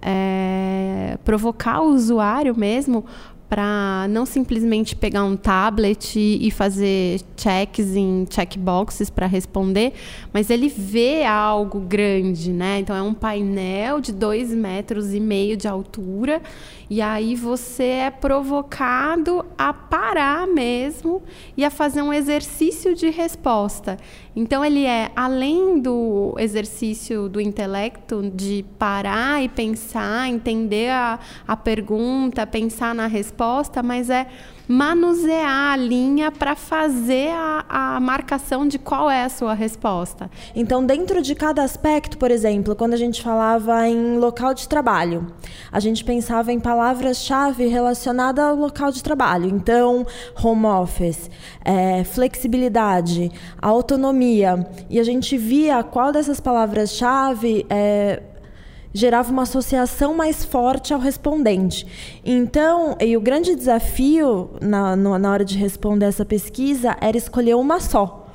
É, 0.00 1.18
provocar 1.24 1.80
o 1.80 1.92
usuário 1.92 2.56
mesmo 2.56 3.04
para 3.48 4.06
não 4.10 4.26
simplesmente 4.26 4.94
pegar 4.94 5.24
um 5.24 5.36
tablet 5.36 6.16
e 6.16 6.50
fazer 6.50 7.20
checks 7.36 7.96
em 7.96 8.26
checkboxes 8.28 9.08
para 9.08 9.26
responder, 9.26 9.94
mas 10.32 10.50
ele 10.50 10.68
vê 10.68 11.24
algo 11.24 11.80
grande, 11.80 12.52
né? 12.52 12.80
Então 12.80 12.94
é 12.94 13.02
um 13.02 13.14
painel 13.14 14.00
de 14.00 14.12
dois 14.12 14.52
metros 14.52 15.14
e 15.14 15.20
meio 15.20 15.56
de 15.56 15.66
altura 15.66 16.42
e 16.90 17.02
aí 17.02 17.34
você 17.34 17.84
é 17.84 18.10
provocado 18.10 19.44
a 19.56 19.72
parar 19.72 20.46
mesmo 20.46 21.22
e 21.56 21.64
a 21.64 21.70
fazer 21.70 22.00
um 22.00 22.12
exercício 22.12 22.94
de 22.94 23.10
resposta. 23.10 23.98
Então 24.34 24.64
ele 24.64 24.84
é 24.84 25.10
além 25.14 25.80
do 25.80 26.34
exercício 26.38 27.28
do 27.28 27.40
intelecto 27.40 28.30
de 28.34 28.64
parar 28.78 29.42
e 29.42 29.48
pensar, 29.48 30.28
entender 30.28 30.90
a, 30.90 31.18
a 31.46 31.56
pergunta, 31.56 32.46
pensar 32.46 32.94
na 32.94 33.06
resposta, 33.06 33.37
mas 33.82 34.10
é 34.10 34.26
manusear 34.68 35.72
a 35.72 35.76
linha 35.76 36.30
para 36.30 36.54
fazer 36.54 37.30
a, 37.30 37.94
a 37.96 38.00
marcação 38.00 38.68
de 38.68 38.78
qual 38.78 39.10
é 39.10 39.24
a 39.24 39.28
sua 39.30 39.54
resposta. 39.54 40.30
Então, 40.54 40.84
dentro 40.84 41.22
de 41.22 41.34
cada 41.34 41.62
aspecto, 41.62 42.18
por 42.18 42.30
exemplo, 42.30 42.76
quando 42.76 42.92
a 42.92 42.96
gente 42.98 43.22
falava 43.22 43.88
em 43.88 44.18
local 44.18 44.52
de 44.52 44.68
trabalho, 44.68 45.32
a 45.72 45.80
gente 45.80 46.04
pensava 46.04 46.52
em 46.52 46.60
palavras-chave 46.60 47.66
relacionadas 47.66 48.44
ao 48.44 48.56
local 48.56 48.92
de 48.92 49.02
trabalho. 49.02 49.48
Então, 49.48 50.06
home 50.42 50.66
office, 50.66 51.30
é, 51.64 52.04
flexibilidade, 52.04 53.32
autonomia. 53.62 54.68
E 54.90 55.00
a 55.00 55.04
gente 55.04 55.38
via 55.38 55.82
qual 55.82 56.12
dessas 56.12 56.40
palavras-chave 56.40 57.64
é, 57.70 58.22
gerava 58.92 59.30
uma 59.30 59.42
associação 59.42 60.14
mais 60.14 60.44
forte 60.44 60.92
ao 60.92 61.00
respondente. 61.00 61.86
Então, 62.24 62.96
e 63.00 63.16
o 63.16 63.20
grande 63.20 63.54
desafio 63.54 64.50
na, 64.60 64.96
na 64.96 65.30
hora 65.30 65.44
de 65.44 65.56
responder 65.56 66.06
essa 66.06 66.24
pesquisa 66.24 66.96
era 67.00 67.16
escolher 67.16 67.54
uma 67.54 67.80
só. 67.80 68.26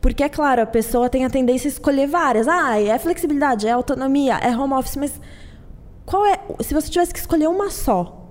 Porque, 0.00 0.22
é 0.22 0.28
claro, 0.28 0.62
a 0.62 0.66
pessoa 0.66 1.08
tem 1.08 1.24
a 1.24 1.30
tendência 1.30 1.68
a 1.68 1.72
escolher 1.72 2.06
várias. 2.06 2.48
Ah, 2.48 2.80
é 2.80 2.98
flexibilidade, 2.98 3.66
é 3.66 3.70
autonomia, 3.70 4.36
é 4.38 4.56
home 4.56 4.74
office, 4.74 4.96
mas 4.96 5.20
qual 6.06 6.26
é. 6.26 6.40
Se 6.60 6.74
você 6.74 6.90
tivesse 6.90 7.12
que 7.12 7.18
escolher 7.18 7.48
uma 7.48 7.70
só, 7.70 8.28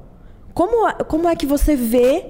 como, 0.54 0.92
como 1.06 1.28
é 1.28 1.36
que 1.36 1.46
você 1.46 1.76
vê 1.76 2.26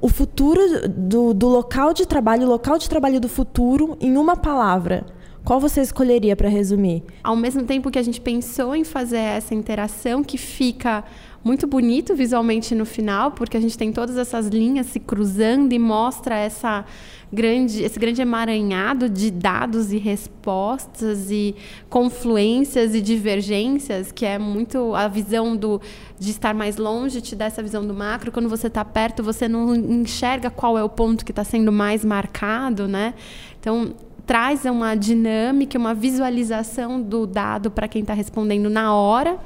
o 0.00 0.08
futuro 0.08 0.88
do, 0.88 1.32
do 1.32 1.48
local 1.48 1.92
de 1.92 2.06
trabalho, 2.06 2.46
o 2.46 2.50
local 2.50 2.78
de 2.78 2.88
trabalho 2.88 3.18
do 3.18 3.28
futuro, 3.28 3.96
em 4.00 4.16
uma 4.16 4.36
palavra? 4.36 5.06
Qual 5.44 5.58
você 5.58 5.80
escolheria 5.80 6.36
para 6.36 6.48
resumir? 6.48 7.02
Ao 7.22 7.34
mesmo 7.34 7.64
tempo 7.64 7.90
que 7.90 7.98
a 7.98 8.02
gente 8.02 8.20
pensou 8.20 8.76
em 8.76 8.84
fazer 8.84 9.18
essa 9.18 9.54
interação 9.54 10.22
que 10.22 10.38
fica 10.38 11.02
muito 11.44 11.66
bonito 11.66 12.14
visualmente 12.14 12.74
no 12.74 12.86
final, 12.86 13.32
porque 13.32 13.56
a 13.56 13.60
gente 13.60 13.76
tem 13.76 13.92
todas 13.92 14.16
essas 14.16 14.46
linhas 14.46 14.86
se 14.86 15.00
cruzando 15.00 15.72
e 15.72 15.78
mostra 15.78 16.36
essa 16.36 16.84
grande, 17.32 17.82
esse 17.82 17.98
grande 17.98 18.22
emaranhado 18.22 19.08
de 19.08 19.32
dados 19.32 19.92
e 19.92 19.98
respostas 19.98 21.30
e 21.32 21.56
confluências 21.90 22.94
e 22.94 23.00
divergências, 23.00 24.12
que 24.12 24.24
é 24.24 24.38
muito 24.38 24.94
a 24.94 25.08
visão 25.08 25.56
do, 25.56 25.80
de 26.20 26.30
estar 26.30 26.54
mais 26.54 26.76
longe, 26.76 27.20
te 27.20 27.34
dá 27.34 27.46
essa 27.46 27.62
visão 27.62 27.84
do 27.84 27.92
macro. 27.92 28.30
Quando 28.30 28.48
você 28.48 28.68
está 28.68 28.84
perto, 28.84 29.22
você 29.24 29.48
não 29.48 29.74
enxerga 29.74 30.50
qual 30.50 30.78
é 30.78 30.84
o 30.84 30.88
ponto 30.88 31.24
que 31.24 31.32
está 31.32 31.42
sendo 31.42 31.72
mais 31.72 32.04
marcado, 32.04 32.86
né? 32.86 33.14
Então, 33.58 33.94
traz 34.26 34.64
uma 34.64 34.94
dinâmica, 34.94 35.78
uma 35.78 35.94
visualização 35.94 37.00
do 37.00 37.26
dado 37.26 37.70
para 37.70 37.88
quem 37.88 38.02
está 38.02 38.14
respondendo 38.14 38.70
na 38.70 38.94
hora. 38.94 39.38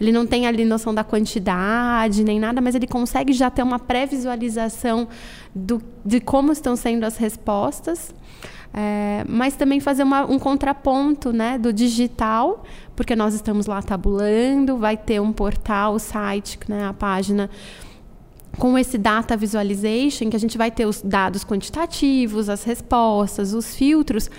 Ele 0.00 0.12
não 0.12 0.26
tem 0.26 0.46
ali 0.46 0.64
noção 0.64 0.94
da 0.94 1.04
quantidade 1.04 2.24
nem 2.24 2.40
nada, 2.40 2.60
mas 2.60 2.74
ele 2.74 2.86
consegue 2.86 3.32
já 3.32 3.50
ter 3.50 3.62
uma 3.62 3.78
pré-visualização 3.78 5.08
de 6.04 6.20
como 6.20 6.52
estão 6.52 6.74
sendo 6.74 7.04
as 7.04 7.16
respostas. 7.16 8.14
É, 8.72 9.24
mas 9.28 9.56
também 9.56 9.80
fazer 9.80 10.04
uma, 10.04 10.24
um 10.24 10.38
contraponto 10.38 11.32
né, 11.32 11.58
do 11.58 11.72
digital, 11.72 12.64
porque 12.94 13.16
nós 13.16 13.34
estamos 13.34 13.66
lá 13.66 13.82
tabulando, 13.82 14.76
vai 14.76 14.96
ter 14.96 15.20
um 15.20 15.32
portal, 15.32 15.94
o 15.94 15.98
site, 15.98 16.56
né, 16.68 16.86
a 16.86 16.92
página 16.92 17.50
com 18.60 18.78
esse 18.78 18.98
data 18.98 19.38
visualization, 19.38 20.28
que 20.28 20.36
a 20.36 20.38
gente 20.38 20.58
vai 20.58 20.70
ter 20.70 20.84
os 20.84 21.00
dados 21.00 21.42
quantitativos, 21.42 22.50
as 22.50 22.62
respostas, 22.62 23.54
os 23.54 23.74
filtros, 23.74 24.30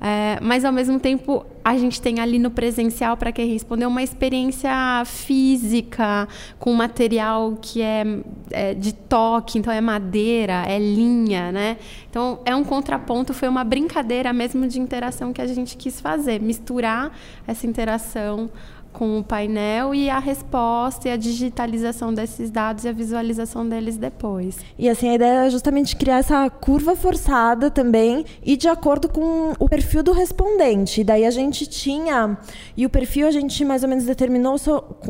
é, 0.00 0.38
mas 0.40 0.64
ao 0.64 0.72
mesmo 0.72 0.98
tempo 0.98 1.44
a 1.62 1.76
gente 1.76 2.00
tem 2.00 2.20
ali 2.20 2.38
no 2.38 2.50
presencial 2.50 3.16
para 3.16 3.32
quem 3.32 3.50
respondeu 3.50 3.88
uma 3.88 4.02
experiência 4.02 4.70
física 5.04 6.26
com 6.58 6.72
material 6.72 7.58
que 7.60 7.82
é, 7.82 8.04
é, 8.50 8.74
de 8.74 8.94
toque, 8.94 9.58
então 9.58 9.72
é 9.72 9.80
madeira, 9.80 10.64
é 10.66 10.78
linha, 10.78 11.52
né? 11.52 11.76
Então 12.08 12.40
é 12.44 12.56
um 12.56 12.64
contraponto, 12.64 13.34
foi 13.34 13.48
uma 13.48 13.64
brincadeira 13.64 14.32
mesmo 14.32 14.66
de 14.66 14.80
interação 14.80 15.32
que 15.34 15.42
a 15.42 15.46
gente 15.46 15.76
quis 15.76 16.00
fazer, 16.00 16.40
misturar 16.40 17.10
essa 17.46 17.66
interação 17.66 18.50
com 18.96 19.18
o 19.18 19.22
painel 19.22 19.94
e 19.94 20.08
a 20.08 20.18
resposta 20.18 21.06
e 21.06 21.12
a 21.12 21.18
digitalização 21.18 22.14
desses 22.14 22.50
dados 22.50 22.84
e 22.84 22.88
a 22.88 22.92
visualização 22.92 23.68
deles 23.68 23.98
depois. 23.98 24.56
E 24.78 24.88
assim, 24.88 25.10
a 25.10 25.14
ideia 25.14 25.46
é 25.46 25.50
justamente 25.50 25.94
criar 25.94 26.18
essa 26.18 26.48
curva 26.48 26.96
forçada 26.96 27.70
também 27.70 28.24
e 28.42 28.56
de 28.56 28.68
acordo 28.68 29.06
com 29.06 29.52
o 29.58 29.68
perfil 29.68 30.02
do 30.02 30.12
respondente. 30.12 31.02
E 31.02 31.04
daí 31.04 31.26
a 31.26 31.30
gente 31.30 31.66
tinha, 31.66 32.38
e 32.74 32.86
o 32.86 32.90
perfil 32.90 33.28
a 33.28 33.30
gente 33.30 33.62
mais 33.66 33.82
ou 33.82 33.88
menos 33.88 34.04
determinou 34.04 34.56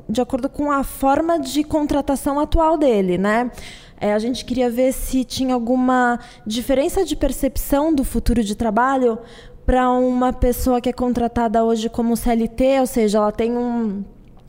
de 0.08 0.20
acordo 0.20 0.48
com 0.48 0.72
a 0.72 0.82
forma 0.82 1.38
de 1.38 1.62
contratação 1.62 2.40
atual 2.40 2.76
dele, 2.76 3.16
né? 3.16 3.52
É, 4.00 4.12
a 4.12 4.18
gente 4.18 4.44
queria 4.44 4.68
ver 4.68 4.92
se 4.92 5.24
tinha 5.24 5.54
alguma 5.54 6.18
diferença 6.44 7.04
de 7.04 7.14
percepção 7.14 7.94
do 7.94 8.04
futuro 8.04 8.42
de 8.42 8.54
trabalho 8.54 9.18
para 9.66 9.90
uma 9.90 10.32
pessoa 10.32 10.80
que 10.80 10.88
é 10.88 10.92
contratada 10.92 11.64
hoje 11.64 11.88
como 11.88 12.16
CLT, 12.16 12.80
ou 12.80 12.86
seja, 12.86 13.18
ela 13.18 13.32
tem 13.32 13.50
um, 13.58 14.04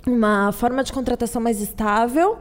uma 0.05 0.51
forma 0.51 0.83
de 0.83 0.93
contratação 0.93 1.41
mais 1.41 1.59
estável, 1.59 2.37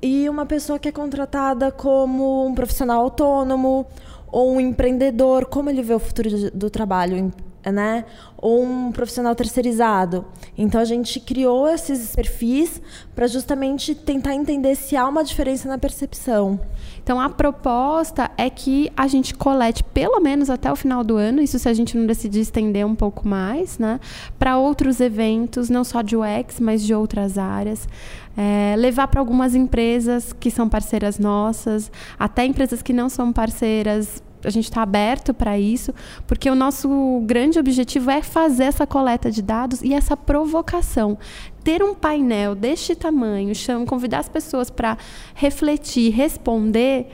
e 0.00 0.28
uma 0.28 0.46
pessoa 0.46 0.78
que 0.78 0.88
é 0.88 0.92
contratada 0.92 1.70
como 1.70 2.46
um 2.46 2.54
profissional 2.54 3.02
autônomo 3.02 3.86
ou 4.32 4.54
um 4.54 4.60
empreendedor, 4.60 5.46
como 5.46 5.68
ele 5.68 5.82
vê 5.82 5.92
o 5.92 5.98
futuro 5.98 6.50
do 6.52 6.70
trabalho? 6.70 7.30
Né? 7.70 8.04
Ou 8.36 8.62
um 8.64 8.92
profissional 8.92 9.34
terceirizado. 9.34 10.24
Então 10.56 10.80
a 10.80 10.84
gente 10.84 11.20
criou 11.20 11.68
esses 11.68 12.14
perfis 12.14 12.80
para 13.14 13.26
justamente 13.26 13.94
tentar 13.94 14.34
entender 14.34 14.74
se 14.74 14.96
há 14.96 15.06
uma 15.06 15.24
diferença 15.24 15.68
na 15.68 15.78
percepção. 15.78 16.60
Então 17.02 17.20
a 17.20 17.28
proposta 17.30 18.30
é 18.36 18.50
que 18.50 18.92
a 18.96 19.06
gente 19.06 19.34
colete 19.34 19.82
pelo 19.82 20.20
menos 20.20 20.50
até 20.50 20.70
o 20.70 20.76
final 20.76 21.02
do 21.02 21.16
ano, 21.16 21.40
isso 21.40 21.58
se 21.58 21.68
a 21.68 21.72
gente 21.72 21.96
não 21.96 22.06
decidir 22.06 22.40
estender 22.40 22.86
um 22.86 22.94
pouco 22.94 23.26
mais, 23.26 23.78
né? 23.78 23.98
Para 24.38 24.58
outros 24.58 25.00
eventos, 25.00 25.70
não 25.70 25.84
só 25.84 26.02
de 26.02 26.16
UX, 26.16 26.60
mas 26.60 26.82
de 26.82 26.94
outras 26.94 27.38
áreas. 27.38 27.88
É, 28.36 28.74
levar 28.76 29.08
para 29.08 29.20
algumas 29.20 29.54
empresas 29.54 30.32
que 30.32 30.50
são 30.50 30.68
parceiras 30.68 31.18
nossas, 31.18 31.90
até 32.18 32.44
empresas 32.44 32.82
que 32.82 32.92
não 32.92 33.08
são 33.08 33.32
parceiras, 33.32 34.22
a 34.44 34.50
gente 34.50 34.64
está 34.64 34.82
aberto 34.82 35.34
para 35.34 35.58
isso, 35.58 35.92
porque 36.26 36.48
o 36.48 36.54
nosso 36.54 37.22
grande 37.26 37.58
objetivo 37.58 38.10
é 38.10 38.22
fazer 38.22 38.64
essa 38.64 38.86
coleta 38.86 39.30
de 39.30 39.42
dados 39.42 39.82
e 39.82 39.92
essa 39.92 40.16
provocação. 40.16 41.18
Ter 41.64 41.82
um 41.82 41.94
painel 41.94 42.54
deste 42.54 42.94
tamanho, 42.94 43.52
convidar 43.86 44.20
as 44.20 44.28
pessoas 44.28 44.70
para 44.70 44.96
refletir, 45.34 46.10
responder, 46.10 47.08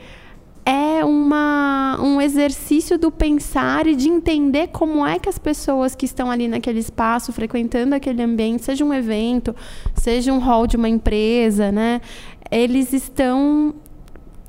é 0.65 1.05
uma, 1.05 1.99
um 2.01 2.19
exercício 2.19 2.97
do 2.97 3.11
pensar 3.11 3.85
e 3.85 3.95
de 3.95 4.09
entender 4.09 4.69
como 4.69 5.05
é 5.05 5.19
que 5.19 5.29
as 5.29 5.37
pessoas 5.37 5.93
que 5.93 6.05
estão 6.05 6.31
ali 6.31 6.47
naquele 6.47 6.79
espaço, 6.79 7.31
frequentando 7.31 7.93
aquele 7.93 8.23
ambiente, 8.23 8.63
seja 8.63 8.83
um 8.83 8.91
evento, 8.91 9.55
seja 9.93 10.33
um 10.33 10.39
hall 10.39 10.65
de 10.65 10.75
uma 10.75 10.89
empresa, 10.89 11.71
né, 11.71 12.01
eles 12.49 12.93
estão 12.93 13.75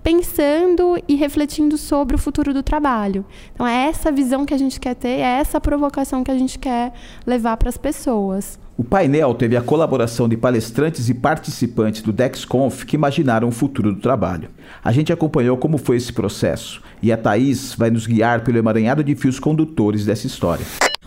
pensando 0.06 0.96
e 1.08 1.16
refletindo 1.16 1.76
sobre 1.76 2.14
o 2.14 2.18
futuro 2.18 2.54
do 2.54 2.62
trabalho. 2.62 3.24
Então, 3.52 3.66
é 3.66 3.88
essa 3.88 4.12
visão 4.12 4.46
que 4.46 4.54
a 4.54 4.56
gente 4.56 4.78
quer 4.78 4.94
ter, 4.94 5.18
é 5.18 5.40
essa 5.40 5.60
provocação 5.60 6.22
que 6.22 6.30
a 6.30 6.38
gente 6.38 6.60
quer 6.60 6.92
levar 7.26 7.56
para 7.56 7.68
as 7.68 7.76
pessoas. 7.76 8.56
O 8.78 8.84
painel 8.84 9.34
teve 9.34 9.56
a 9.56 9.60
colaboração 9.60 10.28
de 10.28 10.36
palestrantes 10.36 11.08
e 11.08 11.14
participantes 11.14 12.02
do 12.02 12.12
DexConf 12.12 12.84
que 12.84 12.94
imaginaram 12.94 13.48
o 13.48 13.50
futuro 13.50 13.92
do 13.92 14.00
trabalho. 14.00 14.48
A 14.84 14.92
gente 14.92 15.12
acompanhou 15.12 15.56
como 15.56 15.76
foi 15.76 15.96
esse 15.96 16.12
processo 16.12 16.80
e 17.02 17.10
a 17.10 17.16
Thaís 17.16 17.74
vai 17.74 17.90
nos 17.90 18.06
guiar 18.06 18.44
pelo 18.44 18.58
emaranhado 18.58 19.02
de 19.02 19.16
fios 19.16 19.40
condutores 19.40 20.06
dessa 20.06 20.28
história. 20.28 20.64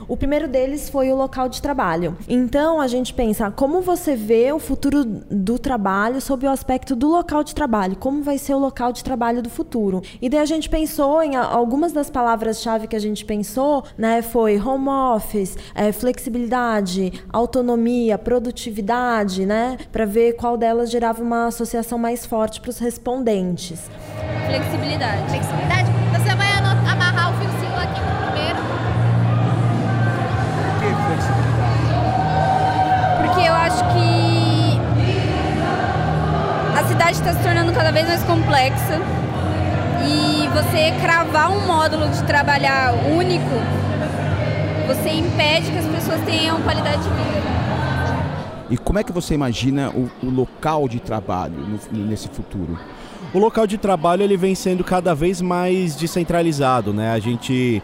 O 0.07 0.17
primeiro 0.17 0.47
deles 0.47 0.89
foi 0.89 1.11
o 1.11 1.15
local 1.15 1.49
de 1.49 1.61
trabalho. 1.61 2.17
Então 2.27 2.79
a 2.79 2.87
gente 2.87 3.13
pensa 3.13 3.51
como 3.51 3.81
você 3.81 4.15
vê 4.15 4.51
o 4.51 4.59
futuro 4.59 5.03
do 5.05 5.59
trabalho 5.59 6.21
sob 6.21 6.45
o 6.45 6.49
aspecto 6.49 6.95
do 6.95 7.09
local 7.09 7.43
de 7.43 7.53
trabalho, 7.53 7.95
como 7.95 8.23
vai 8.23 8.37
ser 8.37 8.53
o 8.53 8.59
local 8.59 8.91
de 8.91 9.03
trabalho 9.03 9.41
do 9.41 9.49
futuro. 9.49 10.01
E 10.21 10.29
daí 10.29 10.39
a 10.39 10.45
gente 10.45 10.69
pensou 10.69 11.21
em 11.21 11.35
algumas 11.35 11.91
das 11.91 12.09
palavras-chave 12.09 12.87
que 12.87 12.95
a 12.95 12.99
gente 12.99 13.25
pensou, 13.25 13.83
né? 13.97 14.21
Foi 14.21 14.59
home 14.59 14.89
office, 14.89 15.57
é, 15.75 15.91
flexibilidade, 15.91 17.13
autonomia, 17.31 18.17
produtividade, 18.17 19.45
né? 19.45 19.77
Para 19.91 20.05
ver 20.05 20.33
qual 20.33 20.57
delas 20.57 20.89
gerava 20.89 21.21
uma 21.21 21.47
associação 21.47 21.97
mais 21.97 22.25
forte 22.25 22.61
para 22.61 22.69
os 22.69 22.79
respondentes. 22.79 23.81
Flexibilidade. 24.47 25.29
Flexibilidade. 25.29 25.89
Você 26.17 26.35
vai 26.35 26.48
cada 37.89 38.03
vez 38.03 38.07
mais 38.07 38.23
complexa 38.23 39.01
e 40.05 40.47
você 40.49 40.91
cravar 41.01 41.51
um 41.51 41.65
módulo 41.65 42.07
de 42.09 42.23
trabalhar 42.23 42.93
único, 42.93 43.43
você 44.85 45.09
impede 45.09 45.71
que 45.71 45.77
as 45.79 45.85
pessoas 45.87 46.21
tenham 46.23 46.61
qualidade 46.61 47.01
de 47.01 47.09
vida. 47.09 47.49
E 48.69 48.77
como 48.77 48.99
é 48.99 49.03
que 49.03 49.11
você 49.11 49.33
imagina 49.33 49.89
o, 49.89 50.07
o 50.21 50.29
local 50.29 50.87
de 50.87 50.99
trabalho 50.99 51.55
no, 51.55 52.05
nesse 52.05 52.27
futuro? 52.27 52.77
O 53.33 53.39
local 53.39 53.65
de 53.65 53.79
trabalho 53.79 54.21
ele 54.21 54.37
vem 54.37 54.53
sendo 54.53 54.83
cada 54.83 55.15
vez 55.15 55.41
mais 55.41 55.95
descentralizado, 55.95 56.93
né? 56.93 57.11
A 57.11 57.17
gente 57.17 57.81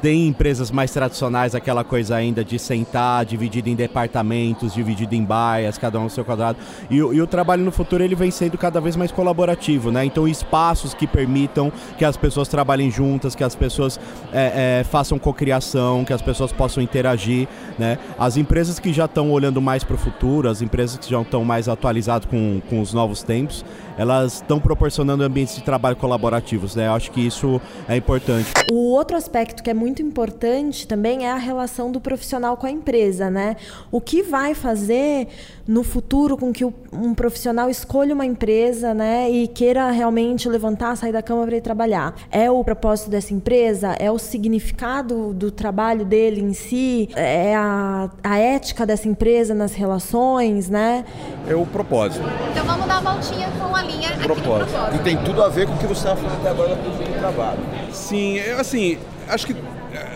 tem 0.00 0.28
empresas 0.28 0.70
mais 0.70 0.90
tradicionais, 0.92 1.54
aquela 1.54 1.82
coisa 1.84 2.16
ainda 2.16 2.44
de 2.44 2.58
sentar, 2.58 3.24
dividido 3.24 3.68
em 3.68 3.74
departamentos, 3.74 4.74
dividido 4.74 5.14
em 5.14 5.24
baias, 5.24 5.76
cada 5.78 5.98
um 5.98 6.04
no 6.04 6.10
seu 6.10 6.24
quadrado. 6.24 6.58
E, 6.90 6.96
e, 6.96 7.22
o 7.22 7.26
trabalho 7.26 7.64
no 7.64 7.72
futuro 7.72 8.02
ele 8.02 8.14
vem 8.14 8.30
sendo 8.30 8.56
cada 8.56 8.80
vez 8.80 8.96
mais 8.96 9.10
colaborativo, 9.10 9.90
né? 9.90 10.04
Então 10.04 10.26
espaços 10.28 10.94
que 10.94 11.06
permitam 11.06 11.72
que 11.96 12.04
as 12.04 12.16
pessoas 12.16 12.48
trabalhem 12.48 12.90
juntas, 12.90 13.34
que 13.34 13.44
as 13.44 13.54
pessoas 13.54 13.98
é, 14.32 14.80
é, 14.80 14.84
façam 14.84 15.18
cocriação, 15.18 16.04
que 16.04 16.12
as 16.12 16.22
pessoas 16.22 16.52
possam 16.52 16.82
interagir, 16.82 17.48
né? 17.78 17.98
As 18.18 18.36
empresas 18.36 18.78
que 18.78 18.92
já 18.92 19.06
estão 19.06 19.30
olhando 19.30 19.60
mais 19.60 19.84
para 19.84 19.94
o 19.94 19.98
futuro, 19.98 20.48
as 20.48 20.62
empresas 20.62 20.98
que 20.98 21.10
já 21.10 21.20
estão 21.20 21.44
mais 21.44 21.68
atualizadas 21.68 22.28
com, 22.28 22.60
com 22.68 22.80
os 22.80 22.92
novos 22.92 23.22
tempos, 23.22 23.64
elas 23.96 24.34
estão 24.34 24.60
proporcionando 24.60 25.24
ambientes 25.24 25.56
de 25.56 25.62
trabalho 25.62 25.96
colaborativos, 25.96 26.76
né? 26.76 26.86
Eu 26.86 26.92
acho 26.92 27.10
que 27.10 27.20
isso 27.20 27.60
é 27.88 27.96
importante. 27.96 28.48
O 28.70 28.92
outro 28.92 29.16
aspecto 29.16 29.62
que 29.62 29.70
é 29.70 29.74
muito 29.74 29.87
importante 30.02 30.86
também 30.86 31.26
é 31.26 31.30
a 31.30 31.36
relação 31.36 31.90
do 31.90 32.00
profissional 32.00 32.56
com 32.56 32.66
a 32.66 32.70
empresa, 32.70 33.30
né? 33.30 33.56
O 33.90 34.00
que 34.00 34.22
vai 34.22 34.54
fazer 34.54 35.28
no 35.66 35.82
futuro 35.82 36.36
com 36.36 36.52
que 36.52 36.64
um 36.64 37.14
profissional 37.14 37.68
escolha 37.68 38.14
uma 38.14 38.24
empresa, 38.24 38.94
né, 38.94 39.30
e 39.30 39.46
queira 39.46 39.90
realmente 39.90 40.48
levantar, 40.48 40.96
sair 40.96 41.12
da 41.12 41.22
cama 41.22 41.44
para 41.44 41.56
ir 41.56 41.60
trabalhar? 41.60 42.14
É 42.30 42.50
o 42.50 42.64
propósito 42.64 43.10
dessa 43.10 43.34
empresa? 43.34 43.94
É 43.98 44.10
o 44.10 44.18
significado 44.18 45.34
do 45.34 45.50
trabalho 45.50 46.04
dele 46.04 46.40
em 46.40 46.54
si? 46.54 47.10
É 47.14 47.54
a, 47.54 48.10
a 48.24 48.38
ética 48.38 48.86
dessa 48.86 49.08
empresa 49.08 49.54
nas 49.54 49.74
relações, 49.74 50.70
né? 50.70 51.04
É 51.46 51.54
o 51.54 51.66
propósito. 51.66 52.24
Então 52.50 52.64
vamos 52.64 52.86
dar 52.86 53.00
uma 53.00 53.12
voltinha 53.12 53.50
com 53.50 53.74
a 53.76 53.82
linha 53.82 54.08
aqui 54.08 54.22
propósito. 54.22 54.70
propósito. 54.70 54.96
E 54.96 54.98
tem 55.00 55.16
tudo 55.18 55.42
a 55.42 55.48
ver 55.48 55.66
com 55.66 55.74
o 55.74 55.78
que 55.78 55.86
você 55.86 56.00
estava 56.00 56.16
falando 56.16 56.40
até 56.40 56.50
agora 56.50 56.74
do 56.74 57.18
trabalho. 57.18 57.60
Sim, 57.92 58.38
é, 58.38 58.52
assim, 58.52 58.98
acho 59.28 59.46
que 59.46 59.56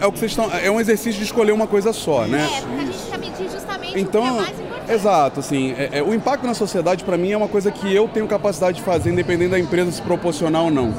é 0.03 0.07
o 0.07 0.13
que 0.13 0.19
vocês 0.19 0.33
estão. 0.33 0.51
É 0.53 0.69
um 0.69 0.81
exercício 0.81 1.19
de 1.19 1.25
escolher 1.25 1.53
uma 1.53 1.69
coisa 1.69 1.93
só, 1.93 2.27
né? 2.27 2.45
É, 2.45 2.61
porque 2.61 2.75
a 2.75 2.85
gente 2.85 2.99
quer 3.09 3.19
medir 3.19 3.51
justamente 3.51 4.01
então, 4.01 4.23
o 4.23 4.25
que 4.25 4.31
é 4.31 4.43
mais 4.43 4.61
importante. 4.61 4.93
Exato, 4.93 5.41
assim, 5.41 5.75
é, 5.79 5.91
é, 5.93 6.03
o 6.03 6.13
impacto 6.13 6.45
na 6.45 6.55
sociedade 6.55 7.05
para 7.05 7.17
mim 7.17 7.31
é 7.31 7.37
uma 7.37 7.47
coisa 7.47 7.71
que 7.71 7.95
eu 7.95 8.09
tenho 8.09 8.27
capacidade 8.27 8.79
de 8.79 8.83
fazer, 8.83 9.11
independente 9.11 9.53
da 9.53 9.59
empresa 9.59 9.93
se 9.93 10.03
proporcionar 10.03 10.63
ou 10.63 10.71
não. 10.71 10.93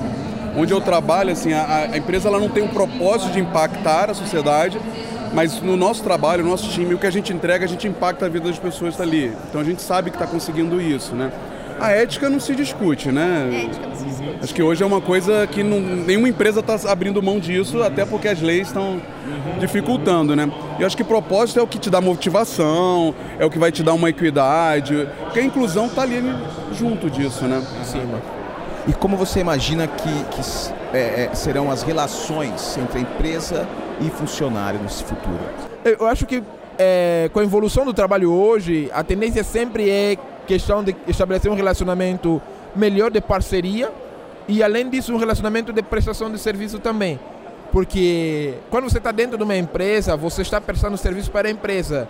Onde 0.55 0.71
eu 0.71 0.79
trabalho, 0.79 1.31
assim, 1.31 1.51
a, 1.51 1.89
a 1.91 1.97
empresa 1.97 2.29
ela 2.29 2.39
não 2.39 2.47
tem 2.47 2.63
um 2.63 2.69
propósito 2.69 3.33
de 3.33 3.39
impactar 3.39 4.09
a 4.09 4.13
sociedade, 4.13 4.79
mas 5.33 5.61
no 5.61 5.75
nosso 5.75 6.01
trabalho, 6.01 6.43
no 6.43 6.51
nosso 6.51 6.69
time, 6.69 6.93
o 6.93 6.97
que 6.97 7.07
a 7.07 7.11
gente 7.11 7.33
entrega, 7.33 7.65
a 7.65 7.67
gente 7.67 7.87
impacta 7.87 8.25
a 8.25 8.29
vida 8.29 8.47
das 8.47 8.59
pessoas 8.59 9.01
ali. 9.01 9.33
Então 9.49 9.59
a 9.59 9.63
gente 9.65 9.81
sabe 9.81 10.11
que 10.11 10.15
está 10.15 10.27
conseguindo 10.27 10.79
isso, 10.79 11.13
né? 11.13 11.29
A 11.79 11.91
ética 11.91 12.29
não 12.29 12.39
se 12.39 12.55
discute, 12.55 13.11
né? 13.11 13.65
Ética 13.65 13.87
não 13.87 13.95
se 13.95 14.03
discute. 14.03 14.12
Acho 14.41 14.53
que 14.53 14.61
hoje 14.61 14.83
é 14.83 14.85
uma 14.85 15.01
coisa 15.01 15.47
que 15.47 15.63
não, 15.63 15.79
nenhuma 15.79 16.27
empresa 16.27 16.59
está 16.59 16.77
abrindo 16.91 17.21
mão 17.21 17.39
disso, 17.39 17.81
até 17.81 18.05
porque 18.05 18.27
as 18.27 18.41
leis 18.41 18.67
estão 18.67 19.01
dificultando, 19.59 20.35
né? 20.35 20.51
E 20.79 20.83
acho 20.83 20.97
que 20.97 21.03
propósito 21.03 21.59
é 21.59 21.63
o 21.63 21.67
que 21.67 21.79
te 21.79 21.89
dá 21.89 22.01
motivação, 22.01 23.15
é 23.39 23.45
o 23.45 23.49
que 23.49 23.57
vai 23.57 23.71
te 23.71 23.83
dar 23.83 23.93
uma 23.93 24.09
equidade, 24.09 25.07
porque 25.23 25.39
a 25.39 25.43
inclusão 25.43 25.85
está 25.85 26.01
ali 26.01 26.21
junto 26.73 27.09
disso, 27.09 27.45
né? 27.45 27.63
Sim. 27.83 28.01
E 28.87 28.93
como 28.93 29.15
você 29.15 29.39
imagina 29.39 29.87
que, 29.87 30.23
que 30.25 30.41
é, 30.93 31.29
é, 31.31 31.35
serão 31.35 31.71
as 31.71 31.83
relações 31.83 32.77
entre 32.77 32.99
a 32.99 33.01
empresa 33.01 33.67
e 34.01 34.09
funcionário 34.09 34.79
nesse 34.81 35.03
futuro? 35.03 35.39
Eu 35.85 36.05
acho 36.05 36.25
que 36.25 36.43
é, 36.77 37.29
com 37.31 37.39
a 37.39 37.43
evolução 37.43 37.85
do 37.85 37.93
trabalho 37.93 38.31
hoje, 38.31 38.89
a 38.93 39.03
tendência 39.03 39.43
sempre 39.43 39.89
é 39.89 40.17
questão 40.45 40.83
de 40.83 40.95
estabelecer 41.07 41.49
um 41.49 41.55
relacionamento 41.55 42.41
melhor 42.75 43.09
de 43.11 43.21
parceria 43.21 43.91
e, 44.47 44.61
além 44.61 44.89
disso, 44.89 45.13
um 45.13 45.17
relacionamento 45.17 45.71
de 45.71 45.81
prestação 45.81 46.31
de 46.31 46.37
serviço 46.37 46.79
também. 46.79 47.19
Porque 47.71 48.53
quando 48.69 48.89
você 48.89 48.99
está 48.99 49.11
dentro 49.11 49.37
de 49.37 49.43
uma 49.43 49.55
empresa, 49.55 50.15
você 50.15 50.41
está 50.41 50.61
prestando 50.61 50.97
serviço 50.97 51.31
para 51.31 51.47
a 51.47 51.51
empresa. 51.51 52.07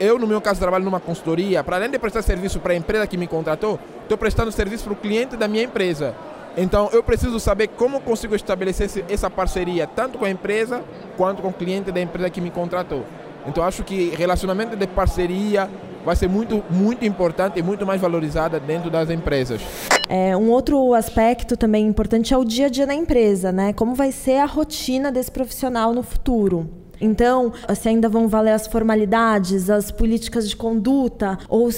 Eu, 0.00 0.18
no 0.18 0.26
meu 0.26 0.40
caso, 0.40 0.58
trabalho 0.60 0.84
numa 0.84 1.00
consultoria. 1.00 1.62
Para 1.62 1.76
além 1.76 1.90
de 1.90 1.98
prestar 1.98 2.22
serviço 2.22 2.58
para 2.58 2.72
a 2.72 2.76
empresa 2.76 3.06
que 3.06 3.16
me 3.16 3.26
contratou, 3.26 3.78
estou 4.02 4.16
prestando 4.16 4.50
serviço 4.50 4.84
para 4.84 4.92
o 4.94 4.96
cliente 4.96 5.36
da 5.36 5.46
minha 5.46 5.62
empresa. 5.62 6.14
Então, 6.56 6.88
eu 6.92 7.02
preciso 7.02 7.38
saber 7.40 7.68
como 7.68 8.00
consigo 8.00 8.34
estabelecer 8.34 9.04
essa 9.08 9.28
parceria, 9.28 9.86
tanto 9.86 10.18
com 10.18 10.24
a 10.24 10.30
empresa 10.30 10.82
quanto 11.16 11.42
com 11.42 11.48
o 11.48 11.52
cliente 11.52 11.90
da 11.90 12.00
empresa 12.00 12.30
que 12.30 12.40
me 12.40 12.50
contratou. 12.50 13.04
Então, 13.46 13.62
acho 13.62 13.82
que 13.82 14.10
relacionamento 14.16 14.76
de 14.76 14.86
parceria, 14.86 15.68
vai 16.04 16.14
ser 16.14 16.28
muito, 16.28 16.62
muito 16.70 17.04
importante 17.04 17.58
e 17.58 17.62
muito 17.62 17.86
mais 17.86 18.00
valorizada 18.00 18.60
dentro 18.60 18.90
das 18.90 19.10
empresas. 19.10 19.60
É, 20.08 20.36
um 20.36 20.50
outro 20.50 20.94
aspecto 20.94 21.56
também 21.56 21.86
importante 21.86 22.34
é 22.34 22.36
o 22.36 22.44
dia 22.44 22.66
a 22.66 22.68
dia 22.68 22.86
na 22.86 22.94
empresa, 22.94 23.50
né? 23.50 23.72
Como 23.72 23.94
vai 23.94 24.12
ser 24.12 24.38
a 24.38 24.46
rotina 24.46 25.10
desse 25.10 25.30
profissional 25.30 25.94
no 25.94 26.02
futuro. 26.02 26.83
Então, 27.00 27.52
se 27.74 27.88
ainda 27.88 28.08
vão 28.08 28.28
valer 28.28 28.52
as 28.52 28.66
formalidades, 28.66 29.70
as 29.70 29.90
políticas 29.90 30.48
de 30.48 30.56
conduta, 30.56 31.38
ou 31.48 31.70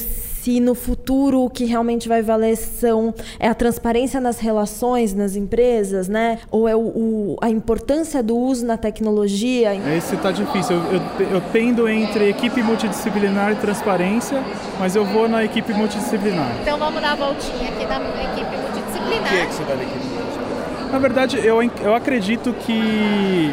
se 0.47 0.61
no 0.61 0.77
futuro 0.77 1.41
o 1.41 1.51
que 1.51 1.65
realmente 1.65 2.09
vai 2.09 2.23
valer 2.23 2.57
são 2.57 3.13
é 3.41 3.49
a 3.49 3.55
transparência 3.55 4.21
nas 4.21 4.39
relações 4.39 5.13
nas 5.13 5.35
empresas, 5.35 6.07
né? 6.07 6.39
Ou 6.53 6.69
é 6.69 6.77
o, 6.77 6.79
o 6.79 7.37
a 7.41 7.51
importância 7.51 8.23
do 8.23 8.37
uso 8.37 8.65
na 8.65 8.77
tecnologia. 8.77 9.75
Esse 9.97 10.15
está 10.15 10.31
difícil. 10.31 10.77
Eu, 10.77 11.01
eu, 11.19 11.31
eu 11.33 11.43
tendo 11.53 11.89
entre 11.89 12.29
equipe 12.29 12.63
multidisciplinar 12.63 13.53
e 13.53 13.57
transparência, 13.57 14.41
mas 14.79 14.95
eu 14.95 15.05
vou 15.05 15.29
na 15.29 15.45
equipe 15.45 15.73
multidisciplinar. 15.73 16.57
Então 16.63 16.79
vamos 16.79 17.01
dar 17.01 17.13
a 17.13 17.17
voltinha 17.17 17.69
aqui 17.69 17.85
da 17.85 17.97
equipe 17.97 18.57
multidisciplinar. 18.57 19.25
O 19.25 19.29
que 19.29 19.37
é 19.37 19.47
que 19.47 19.55
você 19.55 19.65
vai 19.65 19.77
na 19.77 19.83
equipe 19.83 20.07
multidisciplinar? 20.07 20.93
Na 20.93 20.99
verdade, 21.01 21.39
eu, 21.45 21.61
eu 21.83 21.95
acredito 21.95 22.55
que 22.65 23.53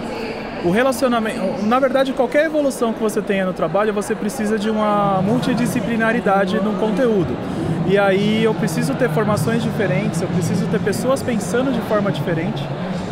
o 0.64 0.72
relacionamento, 0.72 1.66
na 1.66 1.80
verdade, 1.80 2.14
qualquer 2.14 2.46
evolução 2.46 2.94
que 2.94 3.02
você 3.02 3.22
tenha 3.22 3.46
no 3.46 3.54
trabalho, 3.54 3.94
você 3.94 4.16
precisa 4.16 4.58
de 4.58 4.70
uma 4.70 5.22
multidisciplinaridade 5.22 6.56
no 6.60 6.74
conteúdo. 6.80 7.36
E 7.86 7.98
aí 7.98 8.44
eu 8.44 8.54
preciso 8.54 8.94
ter 8.96 9.10
formações 9.10 9.62
diferentes, 9.62 10.22
eu 10.22 10.28
preciso 10.30 10.66
ter 10.68 10.80
pessoas 10.80 11.22
pensando 11.22 11.72
de 11.72 11.82
forma 11.82 12.12
diferente, 12.12 12.64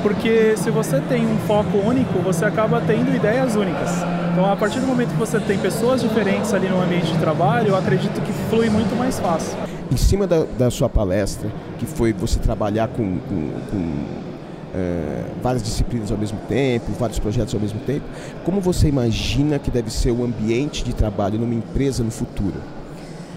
porque 0.01 0.55
se 0.55 0.71
você 0.71 1.01
tem 1.01 1.27
um 1.27 1.37
foco 1.39 1.77
único, 1.77 2.19
você 2.19 2.45
acaba 2.45 2.81
tendo 2.81 3.13
ideias 3.13 3.55
únicas. 3.55 4.01
Então, 4.31 4.49
a 4.49 4.55
partir 4.55 4.79
do 4.79 4.87
momento 4.87 5.09
que 5.09 5.19
você 5.19 5.37
tem 5.41 5.57
pessoas 5.57 6.01
diferentes 6.01 6.53
ali 6.53 6.69
no 6.69 6.81
ambiente 6.81 7.11
de 7.11 7.17
trabalho, 7.19 7.69
eu 7.69 7.75
acredito 7.75 8.21
que 8.21 8.31
flui 8.49 8.69
muito 8.69 8.95
mais 8.97 9.19
fácil. 9.19 9.57
Em 9.91 9.97
cima 9.97 10.25
da, 10.25 10.45
da 10.57 10.71
sua 10.71 10.87
palestra, 10.87 11.49
que 11.77 11.85
foi 11.85 12.13
você 12.13 12.39
trabalhar 12.39 12.87
com, 12.87 13.17
com, 13.17 13.49
com 13.69 14.30
é, 14.73 15.23
várias 15.41 15.63
disciplinas 15.63 16.11
ao 16.11 16.17
mesmo 16.17 16.39
tempo, 16.47 16.91
vários 16.93 17.19
projetos 17.19 17.53
ao 17.53 17.59
mesmo 17.59 17.79
tempo. 17.81 18.05
Como 18.43 18.61
você 18.61 18.87
imagina 18.87 19.59
que 19.59 19.69
deve 19.69 19.91
ser 19.91 20.11
o 20.11 20.23
ambiente 20.23 20.83
de 20.83 20.93
trabalho 20.93 21.39
numa 21.39 21.55
empresa 21.55 22.03
no 22.03 22.11
futuro? 22.11 22.55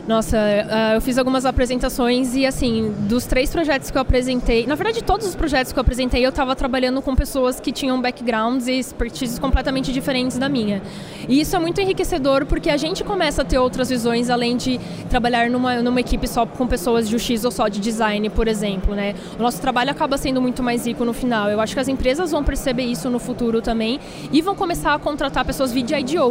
Nossa, 0.06 0.36
uh, 0.36 0.94
eu 0.94 1.00
fiz 1.00 1.16
algumas 1.16 1.46
apresentações 1.46 2.34
e, 2.34 2.44
assim, 2.44 2.94
dos 3.08 3.24
três 3.24 3.50
projetos 3.50 3.90
que 3.90 3.96
eu 3.96 4.02
apresentei, 4.02 4.66
na 4.66 4.74
verdade, 4.74 5.02
todos 5.02 5.26
os 5.26 5.34
projetos 5.34 5.72
que 5.72 5.78
eu 5.78 5.80
apresentei, 5.80 6.24
eu 6.24 6.28
estava 6.28 6.54
trabalhando 6.54 7.00
com 7.00 7.16
pessoas 7.16 7.58
que 7.58 7.72
tinham 7.72 8.00
backgrounds 8.02 8.66
e 8.66 8.78
expertises 8.78 9.38
completamente 9.38 9.92
diferentes 9.94 10.36
da 10.36 10.46
minha. 10.46 10.82
E 11.26 11.40
isso 11.40 11.56
é 11.56 11.58
muito 11.58 11.80
enriquecedor 11.80 12.44
porque 12.44 12.68
a 12.68 12.76
gente 12.76 13.02
começa 13.02 13.40
a 13.40 13.44
ter 13.46 13.58
outras 13.58 13.88
visões 13.88 14.28
além 14.28 14.58
de 14.58 14.78
trabalhar 15.08 15.48
numa, 15.48 15.80
numa 15.80 16.00
equipe 16.00 16.28
só 16.28 16.44
com 16.44 16.66
pessoas 16.66 17.08
de 17.08 17.16
UX 17.16 17.42
ou 17.46 17.50
só 17.50 17.68
de 17.68 17.80
design, 17.80 18.28
por 18.28 18.46
exemplo, 18.46 18.94
né? 18.94 19.14
O 19.38 19.42
nosso 19.42 19.58
trabalho 19.58 19.90
acaba 19.90 20.18
sendo 20.18 20.40
muito 20.42 20.62
mais 20.62 20.86
rico 20.86 21.02
no 21.06 21.14
final. 21.14 21.48
Eu 21.50 21.60
acho 21.60 21.72
que 21.72 21.80
as 21.80 21.88
empresas 21.88 22.30
vão 22.30 22.44
perceber 22.44 22.84
isso 22.84 23.08
no 23.08 23.18
futuro 23.18 23.62
também 23.62 23.98
e 24.30 24.42
vão 24.42 24.54
começar 24.54 24.92
a 24.92 24.98
contratar 24.98 25.46
pessoas 25.46 25.72
via 25.72 25.84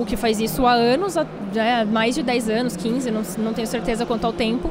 que 0.05 0.17
faz 0.17 0.39
isso 0.39 0.65
há 0.65 0.73
anos, 0.73 1.17
há 1.17 1.25
é, 1.55 1.86
mais 1.86 2.15
de 2.15 2.23
10 2.23 2.49
anos, 2.49 2.75
15, 2.75 3.12
não, 3.12 3.21
não 3.38 3.53
tenho 3.53 3.62
tenho 3.63 3.67
certeza 3.67 4.06
quanto 4.06 4.26
ao 4.26 4.34
tempo, 4.34 4.69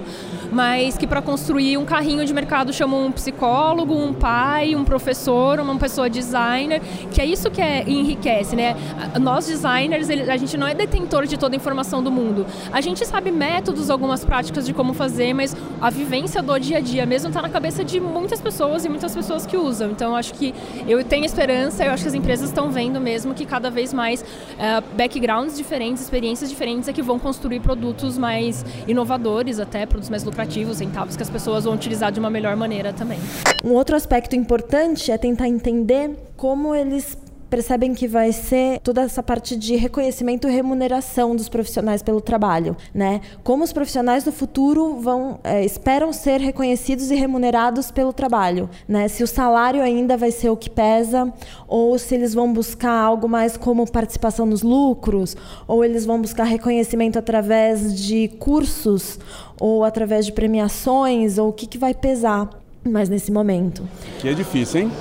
mas 0.50 0.96
que 0.98 1.06
para 1.06 1.22
construir 1.22 1.78
um 1.78 1.84
carrinho 1.84 2.24
de 2.24 2.32
mercado 2.32 2.72
chamam 2.72 3.06
um 3.06 3.12
psicólogo, 3.12 3.94
um 3.94 4.12
pai, 4.12 4.74
um 4.76 4.84
professor, 4.84 5.58
uma 5.58 5.76
pessoa 5.76 6.10
designer, 6.10 6.80
que 7.10 7.20
é 7.20 7.24
isso 7.24 7.50
que 7.50 7.60
é, 7.60 7.84
enriquece, 7.86 8.54
né? 8.54 8.76
Nós 9.20 9.46
designers, 9.46 10.10
a 10.10 10.36
gente 10.36 10.56
não 10.56 10.66
é 10.66 10.74
detentor 10.74 11.26
de 11.26 11.38
toda 11.38 11.54
a 11.54 11.56
informação 11.56 12.02
do 12.02 12.10
mundo. 12.10 12.46
A 12.70 12.80
gente 12.80 13.04
sabe 13.06 13.30
métodos, 13.30 13.88
algumas 13.88 14.24
práticas 14.24 14.66
de 14.66 14.74
como 14.74 14.92
fazer, 14.92 15.32
mas 15.32 15.56
a 15.80 15.90
vivência 15.90 16.42
do 16.42 16.58
dia 16.58 16.78
a 16.78 16.80
dia 16.80 17.06
mesmo 17.06 17.28
está 17.28 17.40
na 17.40 17.48
cabeça 17.48 17.82
de 17.82 17.98
muitas 17.98 18.40
pessoas 18.40 18.84
e 18.84 18.88
muitas 18.88 19.14
pessoas 19.14 19.46
que 19.46 19.56
usam. 19.56 19.90
Então, 19.90 20.14
acho 20.14 20.34
que 20.34 20.54
eu 20.86 21.02
tenho 21.02 21.24
esperança, 21.24 21.84
eu 21.84 21.92
acho 21.92 22.02
que 22.02 22.08
as 22.08 22.14
empresas 22.14 22.50
estão 22.50 22.70
vendo 22.70 23.00
mesmo 23.00 23.32
que 23.34 23.46
cada 23.46 23.70
vez 23.70 23.92
mais 23.92 24.20
uh, 24.20 24.84
backgrounds 24.96 25.56
diferentes, 25.56 26.02
experiências 26.02 26.50
diferentes 26.50 26.88
é 26.88 26.92
que 26.92 27.00
vão 27.00 27.18
construir 27.18 27.60
produtos 27.60 28.18
mais 28.18 28.64
inovadores 28.86 29.58
até, 29.58 29.86
produtos 29.86 30.10
mais 30.10 30.24
lucrativos, 30.24 30.78
centavos 30.78 31.16
que 31.16 31.22
as 31.22 31.30
pessoas 31.30 31.64
vão 31.64 31.74
utilizar 31.74 32.10
de 32.12 32.20
uma 32.20 32.30
melhor 32.30 32.56
maneira 32.56 32.92
também. 32.92 33.18
Um 33.64 33.72
outro 33.72 33.96
aspecto 33.96 34.34
importante 34.34 35.10
é 35.10 35.18
tentar 35.18 35.48
entender 35.48 36.10
como 36.36 36.74
eles 36.74 37.16
percebem 37.52 37.92
que 37.92 38.08
vai 38.08 38.32
ser 38.32 38.80
toda 38.80 39.02
essa 39.02 39.22
parte 39.22 39.54
de 39.54 39.76
reconhecimento 39.76 40.48
e 40.48 40.50
remuneração 40.50 41.36
dos 41.36 41.50
profissionais 41.50 42.02
pelo 42.02 42.18
trabalho, 42.18 42.74
né? 42.94 43.20
Como 43.44 43.62
os 43.62 43.74
profissionais 43.74 44.24
do 44.24 44.32
futuro 44.32 44.96
vão 44.96 45.38
é, 45.44 45.62
esperam 45.62 46.14
ser 46.14 46.40
reconhecidos 46.40 47.10
e 47.10 47.14
remunerados 47.14 47.90
pelo 47.90 48.10
trabalho, 48.10 48.70
né? 48.88 49.06
Se 49.06 49.22
o 49.22 49.26
salário 49.26 49.82
ainda 49.82 50.16
vai 50.16 50.30
ser 50.30 50.48
o 50.48 50.56
que 50.56 50.70
pesa 50.70 51.30
ou 51.68 51.98
se 51.98 52.14
eles 52.14 52.32
vão 52.32 52.50
buscar 52.50 52.98
algo 52.98 53.28
mais 53.28 53.54
como 53.54 53.84
participação 53.90 54.46
nos 54.46 54.62
lucros 54.62 55.36
ou 55.68 55.84
eles 55.84 56.06
vão 56.06 56.22
buscar 56.22 56.44
reconhecimento 56.44 57.18
através 57.18 57.94
de 57.94 58.28
cursos 58.38 59.18
ou 59.60 59.84
através 59.84 60.24
de 60.24 60.32
premiações 60.32 61.36
ou 61.36 61.50
o 61.50 61.52
que, 61.52 61.66
que 61.66 61.76
vai 61.76 61.92
pesar 61.92 62.48
mais 62.82 63.10
nesse 63.10 63.30
momento. 63.30 63.86
Que 64.20 64.30
é 64.30 64.32
difícil, 64.32 64.80
hein? 64.80 64.92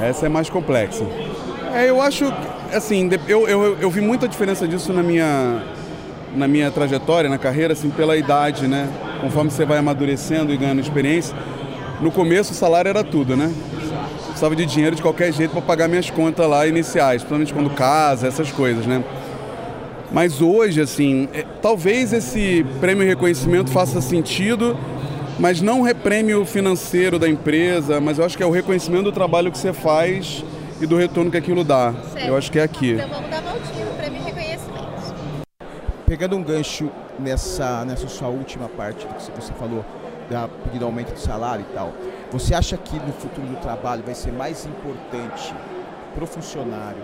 É. 0.00 0.08
Essa 0.08 0.24
é 0.24 0.28
mais 0.30 0.48
complexa. 0.48 1.04
É, 1.74 1.90
eu 1.90 2.00
acho, 2.00 2.32
assim, 2.72 3.10
eu, 3.26 3.48
eu, 3.48 3.76
eu 3.80 3.90
vi 3.90 4.00
muita 4.00 4.28
diferença 4.28 4.66
disso 4.68 4.92
na 4.92 5.02
minha, 5.02 5.60
na 6.36 6.46
minha 6.46 6.70
trajetória, 6.70 7.28
na 7.28 7.36
carreira, 7.36 7.72
assim, 7.72 7.90
pela 7.90 8.16
idade, 8.16 8.68
né? 8.68 8.88
Conforme 9.20 9.50
você 9.50 9.64
vai 9.64 9.78
amadurecendo 9.78 10.54
e 10.54 10.56
ganhando 10.56 10.80
experiência. 10.80 11.36
No 12.00 12.12
começo 12.12 12.52
o 12.52 12.54
salário 12.54 12.88
era 12.88 13.02
tudo, 13.02 13.36
né? 13.36 13.52
Precisava 14.26 14.54
de 14.54 14.64
dinheiro 14.66 14.94
de 14.94 15.02
qualquer 15.02 15.32
jeito 15.32 15.50
para 15.50 15.62
pagar 15.62 15.88
minhas 15.88 16.08
contas 16.10 16.48
lá 16.48 16.64
iniciais, 16.64 17.22
principalmente 17.22 17.52
quando 17.52 17.70
casa, 17.70 18.28
essas 18.28 18.52
coisas, 18.52 18.86
né? 18.86 19.02
Mas 20.12 20.40
hoje, 20.40 20.80
assim, 20.80 21.28
é, 21.34 21.44
talvez 21.60 22.12
esse 22.12 22.64
prêmio 22.80 23.04
reconhecimento 23.04 23.72
faça 23.72 24.00
sentido, 24.00 24.78
mas 25.40 25.60
não 25.60 25.82
o 25.82 25.94
prêmio 25.96 26.44
financeiro 26.44 27.18
da 27.18 27.28
empresa, 27.28 28.00
mas 28.00 28.20
eu 28.20 28.24
acho 28.24 28.36
que 28.36 28.44
é 28.44 28.46
o 28.46 28.52
reconhecimento 28.52 29.02
do 29.02 29.12
trabalho 29.12 29.50
que 29.50 29.58
você 29.58 29.72
faz 29.72 30.44
e 30.80 30.86
do 30.86 30.96
retorno 30.96 31.30
que 31.30 31.36
aquilo 31.36 31.64
dá. 31.64 31.92
Certo. 32.12 32.26
Eu 32.26 32.36
acho 32.36 32.50
que 32.50 32.58
é 32.58 32.62
aqui. 32.62 32.92
Então 32.92 33.08
vamos 33.08 33.30
dar 33.30 33.40
voltinha 33.40 33.84
no 33.84 33.94
prêmio 33.94 34.22
reconhecimento. 34.22 34.84
Pegando 36.06 36.36
um 36.36 36.42
gancho 36.42 36.90
nessa, 37.18 37.84
nessa 37.84 38.08
sua 38.08 38.28
última 38.28 38.68
parte 38.68 39.06
que 39.06 39.30
você 39.32 39.52
falou, 39.54 39.84
da 40.28 40.48
pedido 40.48 40.84
aumento 40.84 41.12
do 41.12 41.18
salário 41.18 41.64
e 41.68 41.74
tal, 41.74 41.92
você 42.30 42.54
acha 42.54 42.76
que 42.76 42.96
no 42.96 43.12
futuro 43.12 43.46
do 43.46 43.56
trabalho 43.56 44.02
vai 44.04 44.14
ser 44.14 44.32
mais 44.32 44.64
importante 44.64 45.54
para 46.14 46.24
o 46.24 46.26
funcionário 46.26 47.02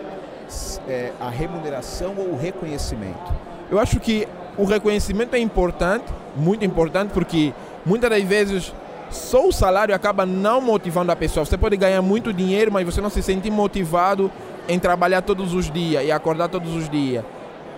é, 0.89 1.13
a 1.21 1.29
remuneração 1.29 2.15
ou 2.17 2.33
o 2.33 2.39
reconhecimento? 2.39 3.33
Eu 3.71 3.79
acho 3.79 4.01
que 4.01 4.27
o 4.57 4.65
reconhecimento 4.65 5.35
é 5.35 5.39
importante, 5.39 6.05
muito 6.37 6.65
importante, 6.65 7.13
porque 7.13 7.53
muitas 7.85 8.11
das 8.11 8.23
vezes 8.23 8.75
só 9.11 9.47
o 9.47 9.53
salário 9.53 9.95
acaba 9.95 10.25
não 10.25 10.61
motivando 10.61 11.11
a 11.11 11.17
pessoa. 11.17 11.45
Você 11.45 11.59
pode 11.59 11.77
ganhar 11.77 12.01
muito 12.01 12.33
dinheiro, 12.33 12.71
mas 12.73 12.85
você 12.85 13.01
não 13.01 13.11
se 13.11 13.23
sente 13.23 13.51
motivado 13.51 14.31
em 14.69 14.79
trabalhar 14.79 15.23
todos 15.23 15.53
os 15.53 15.71
dias 15.71 16.05
e 16.05 16.13
acordar 16.13 16.49
todos 16.49 16.75
os 16.75 16.89
dias. 16.89 17.25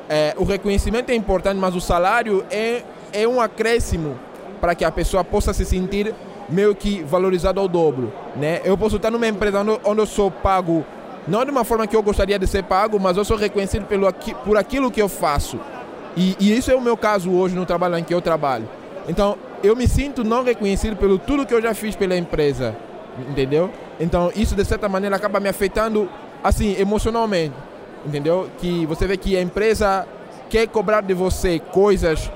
É, 0.08 0.34
o 0.36 0.44
reconhecimento 0.44 1.10
é 1.10 1.14
importante, 1.14 1.58
mas 1.58 1.74
o 1.74 1.80
salário 1.80 2.44
é, 2.50 2.82
é 3.12 3.26
um 3.26 3.40
acréscimo 3.40 4.18
para 4.60 4.74
que 4.74 4.84
a 4.84 4.92
pessoa 4.92 5.24
possa 5.24 5.52
se 5.52 5.64
sentir 5.64 6.14
meio 6.48 6.74
que 6.74 7.02
valorizado 7.02 7.58
ao 7.58 7.66
dobro. 7.66 8.12
Né? 8.36 8.60
Eu 8.64 8.76
posso 8.76 8.96
estar 8.96 9.10
numa 9.10 9.26
empresa 9.26 9.60
onde, 9.84 10.00
eu 10.00 10.06
sou 10.06 10.30
pago, 10.30 10.84
não 11.26 11.44
de 11.44 11.50
uma 11.50 11.64
forma 11.64 11.86
que 11.86 11.96
eu 11.96 12.02
gostaria 12.02 12.38
de 12.38 12.46
ser 12.46 12.64
pago, 12.64 13.00
mas 13.00 13.16
eu 13.16 13.24
sou 13.24 13.36
reconhecido 13.36 13.86
pelo, 13.86 14.12
por 14.44 14.56
aquilo 14.56 14.90
que 14.90 15.00
eu 15.00 15.08
faço. 15.08 15.58
E, 16.16 16.36
e 16.38 16.56
isso 16.56 16.70
é 16.70 16.74
o 16.74 16.80
meu 16.80 16.96
caso 16.96 17.30
hoje 17.32 17.54
no 17.54 17.64
trabalho 17.64 17.96
em 17.96 18.04
que 18.04 18.12
eu 18.12 18.20
trabalho. 18.20 18.68
Então, 19.08 19.36
eu 19.62 19.76
me 19.76 19.86
sinto 19.86 20.24
não 20.24 20.42
reconhecido 20.42 20.96
pelo 20.96 21.18
tudo 21.18 21.46
que 21.46 21.54
eu 21.54 21.62
já 21.62 21.74
fiz 21.74 21.94
pela 21.94 22.16
empresa, 22.16 22.76
entendeu? 23.28 23.70
Então 24.00 24.32
isso 24.34 24.54
de 24.54 24.64
certa 24.64 24.88
maneira 24.88 25.16
acaba 25.16 25.38
me 25.38 25.48
afetando 25.48 26.08
assim 26.42 26.74
emocionalmente, 26.78 27.54
entendeu? 28.04 28.48
Que 28.58 28.84
você 28.86 29.06
vê 29.06 29.16
que 29.16 29.36
a 29.36 29.42
empresa 29.42 30.06
quer 30.50 30.66
cobrar 30.68 31.00
de 31.00 31.14
você 31.14 31.58
coisas 31.58 32.30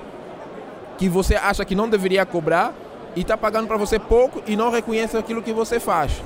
que 0.96 1.08
você 1.08 1.34
acha 1.34 1.64
que 1.64 1.74
não 1.74 1.88
deveria 1.88 2.24
cobrar 2.24 2.72
e 3.14 3.20
está 3.20 3.36
pagando 3.36 3.66
para 3.66 3.76
você 3.76 3.98
pouco 3.98 4.42
e 4.46 4.56
não 4.56 4.70
reconhece 4.70 5.16
aquilo 5.16 5.42
que 5.42 5.52
você 5.52 5.78
faz. 5.78 6.22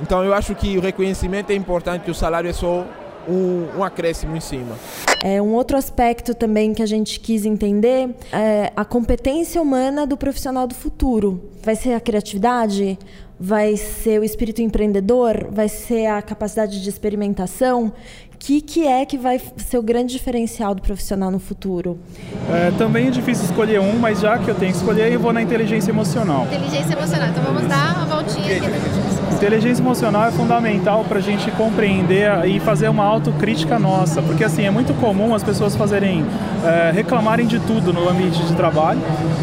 Então 0.00 0.24
eu 0.24 0.32
acho 0.32 0.54
que 0.54 0.76
o 0.76 0.80
reconhecimento 0.80 1.50
é 1.50 1.54
importante, 1.54 2.10
o 2.10 2.14
salário 2.14 2.48
é 2.48 2.52
só 2.52 2.84
um, 3.28 3.78
um 3.78 3.84
acréscimo 3.84 4.36
em 4.36 4.40
cima. 4.40 4.76
É, 5.22 5.40
um 5.40 5.54
outro 5.54 5.76
aspecto 5.76 6.34
também 6.34 6.74
que 6.74 6.82
a 6.82 6.86
gente 6.86 7.18
quis 7.18 7.44
entender 7.44 8.14
é 8.32 8.72
a 8.76 8.84
competência 8.84 9.60
humana 9.60 10.06
do 10.06 10.16
profissional 10.16 10.66
do 10.66 10.74
futuro. 10.74 11.42
Vai 11.62 11.74
ser 11.74 11.94
a 11.94 12.00
criatividade? 12.00 12.98
Vai 13.38 13.76
ser 13.76 14.20
o 14.20 14.24
espírito 14.24 14.62
empreendedor? 14.62 15.48
Vai 15.50 15.68
ser 15.68 16.06
a 16.06 16.22
capacidade 16.22 16.82
de 16.82 16.88
experimentação? 16.88 17.92
O 18.34 18.38
que, 18.38 18.60
que 18.60 18.86
é 18.86 19.04
que 19.04 19.16
vai 19.16 19.40
ser 19.56 19.78
o 19.78 19.82
grande 19.82 20.12
diferencial 20.12 20.74
do 20.74 20.82
profissional 20.82 21.30
no 21.30 21.38
futuro? 21.38 21.98
É, 22.52 22.70
também 22.78 23.08
é 23.08 23.10
difícil 23.10 23.44
escolher 23.44 23.80
um, 23.80 23.98
mas 23.98 24.20
já 24.20 24.38
que 24.38 24.48
eu 24.48 24.54
tenho 24.54 24.72
que 24.72 24.78
escolher, 24.78 25.10
eu 25.10 25.18
vou 25.18 25.32
na 25.32 25.42
inteligência 25.42 25.90
emocional. 25.90 26.44
Inteligência 26.44 26.92
emocional. 26.92 27.28
Então 27.28 27.42
vamos 27.42 27.66
dar 27.66 27.96
uma 27.96 28.06
voltinha 28.06 28.56
aqui. 28.56 29.05
Inteligência 29.36 29.82
emocional 29.82 30.28
é 30.28 30.30
fundamental 30.30 31.04
para 31.04 31.18
a 31.18 31.20
gente 31.20 31.50
compreender 31.50 32.46
e 32.46 32.58
fazer 32.58 32.88
uma 32.88 33.04
autocrítica 33.04 33.78
nossa, 33.78 34.22
porque 34.22 34.42
assim 34.42 34.64
é 34.64 34.70
muito 34.70 34.94
comum 34.94 35.34
as 35.34 35.44
pessoas 35.44 35.76
fazerem 35.76 36.24
é, 36.64 36.90
reclamarem 36.90 37.46
de 37.46 37.60
tudo 37.60 37.92
no 37.92 38.08
ambiente 38.08 38.42
de 38.42 38.54
trabalho 38.54 38.98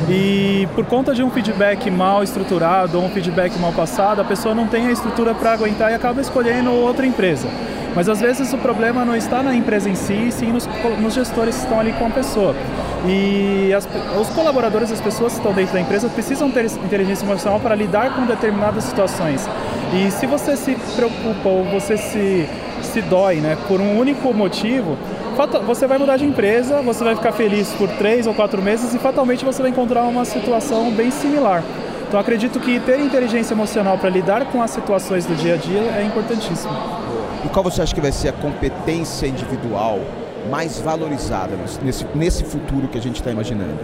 e 0.10 0.68
por 0.74 0.84
conta 0.84 1.14
de 1.14 1.22
um 1.22 1.30
feedback 1.30 1.92
mal 1.92 2.24
estruturado 2.24 2.98
ou 2.98 3.06
um 3.06 3.10
feedback 3.10 3.56
mal 3.60 3.72
passado, 3.72 4.20
a 4.20 4.26
pessoa 4.26 4.56
não 4.56 4.66
tem 4.66 4.88
a 4.88 4.92
estrutura 4.92 5.36
para 5.36 5.54
aguentar 5.54 5.92
e 5.92 5.94
acaba 5.94 6.20
escolhendo 6.20 6.72
outra 6.72 7.06
empresa. 7.06 7.48
Mas 7.96 8.10
às 8.10 8.20
vezes 8.20 8.52
o 8.54 8.58
problema 8.58 9.06
não 9.06 9.16
está 9.16 9.44
na 9.44 9.54
empresa 9.54 9.90
em 9.90 9.96
si, 9.96 10.32
sim 10.32 10.52
nos, 10.52 10.68
nos 11.00 11.14
gestores 11.14 11.56
que 11.56 11.62
estão 11.62 11.80
ali 11.80 11.94
com 11.94 12.08
a 12.08 12.10
pessoa. 12.10 12.56
E 13.06 13.72
as, 13.74 13.88
os 14.20 14.30
colaboradores, 14.30 14.92
as 14.92 15.02
pessoas 15.02 15.34
que 15.34 15.40
estão 15.40 15.54
dentro 15.54 15.74
da 15.74 15.82
empresa, 15.82 16.10
precisam 16.10 16.50
ter 16.50 16.66
inteligência 16.66 17.26
emocional 17.26 17.60
para 17.60 17.76
lidar 17.76 18.16
com 18.16 18.26
determinadas 18.26 18.86
situações. 18.86 19.48
E 19.94 20.10
se 20.10 20.26
você 20.26 20.58
se 20.58 20.76
preocupa 20.96 21.50
ou 21.50 21.66
você 21.66 21.98
se, 21.98 22.50
se 22.82 23.02
dói 23.02 23.36
né, 23.36 23.58
por 23.68 23.80
um 23.80 24.00
único 24.00 24.34
motivo, 24.34 24.98
você 25.66 25.86
vai 25.86 25.98
mudar 25.98 26.18
de 26.18 26.26
empresa, 26.26 26.82
você 26.82 27.04
vai 27.04 27.16
ficar 27.16 27.32
feliz 27.32 27.70
por 27.74 27.90
três 27.90 28.26
ou 28.26 28.34
quatro 28.34 28.62
meses 28.62 28.94
e 28.94 28.98
fatalmente 28.98 29.46
você 29.46 29.62
vai 29.62 29.70
encontrar 29.70 30.04
uma 30.04 30.26
situação 30.26 30.92
bem 30.92 31.12
similar. 31.12 31.64
Então 32.08 32.20
acredito 32.20 32.60
que 32.60 32.80
ter 32.80 33.00
inteligência 33.00 33.54
emocional 33.54 33.98
para 33.98 34.10
lidar 34.10 34.46
com 34.46 34.62
as 34.62 34.72
situações 34.72 35.26
do 35.26 35.36
dia 35.36 35.56
a 35.56 35.58
dia 35.58 35.82
é 35.98 36.04
importantíssimo. 36.04 37.03
E 37.46 37.50
qual 37.50 37.64
você 37.64 37.82
acha 37.82 37.94
que 37.94 38.02
vai 38.02 38.12
ser 38.12 38.30
a 38.30 38.34
competência 38.34 39.28
individual 39.28 40.00
mais 40.50 40.80
valorizada 40.80 41.56
nesse, 41.82 42.06
nesse 42.16 42.44
futuro 42.44 42.88
que 42.88 42.98
a 42.98 43.02
gente 43.02 43.18
está 43.18 43.32
imaginando? 43.32 43.78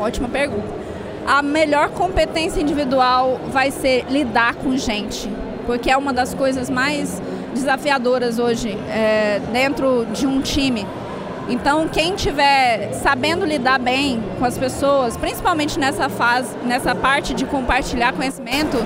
Ótima 0.00 0.28
pergunta. 0.28 0.82
A 1.26 1.40
melhor 1.42 1.90
competência 1.90 2.60
individual 2.60 3.40
vai 3.48 3.70
ser 3.70 4.04
lidar 4.10 4.56
com 4.56 4.76
gente, 4.76 5.30
porque 5.66 5.90
é 5.90 5.96
uma 5.96 6.12
das 6.12 6.34
coisas 6.34 6.68
mais 6.68 7.22
desafiadoras 7.54 8.38
hoje 8.38 8.76
é, 8.90 9.40
dentro 9.52 10.06
de 10.12 10.26
um 10.26 10.40
time. 10.40 10.84
Então, 11.48 11.88
quem 11.88 12.14
tiver 12.14 12.92
sabendo 12.94 13.44
lidar 13.44 13.78
bem 13.78 14.22
com 14.38 14.44
as 14.44 14.56
pessoas, 14.56 15.16
principalmente 15.16 15.78
nessa 15.78 16.08
fase, 16.08 16.56
nessa 16.64 16.94
parte 16.94 17.34
de 17.34 17.44
compartilhar 17.44 18.12
conhecimento, 18.12 18.76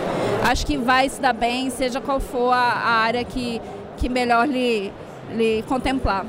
acho 0.42 0.66
que 0.66 0.76
vai 0.76 1.08
se 1.08 1.20
dar 1.20 1.34
bem, 1.34 1.70
seja 1.70 2.00
qual 2.00 2.18
for 2.18 2.52
a, 2.52 2.56
a 2.56 2.90
área 3.02 3.24
que, 3.24 3.60
que 3.96 4.08
melhor 4.08 4.46
lhe, 4.46 4.92
lhe 5.34 5.62
contemplar. 5.62 6.24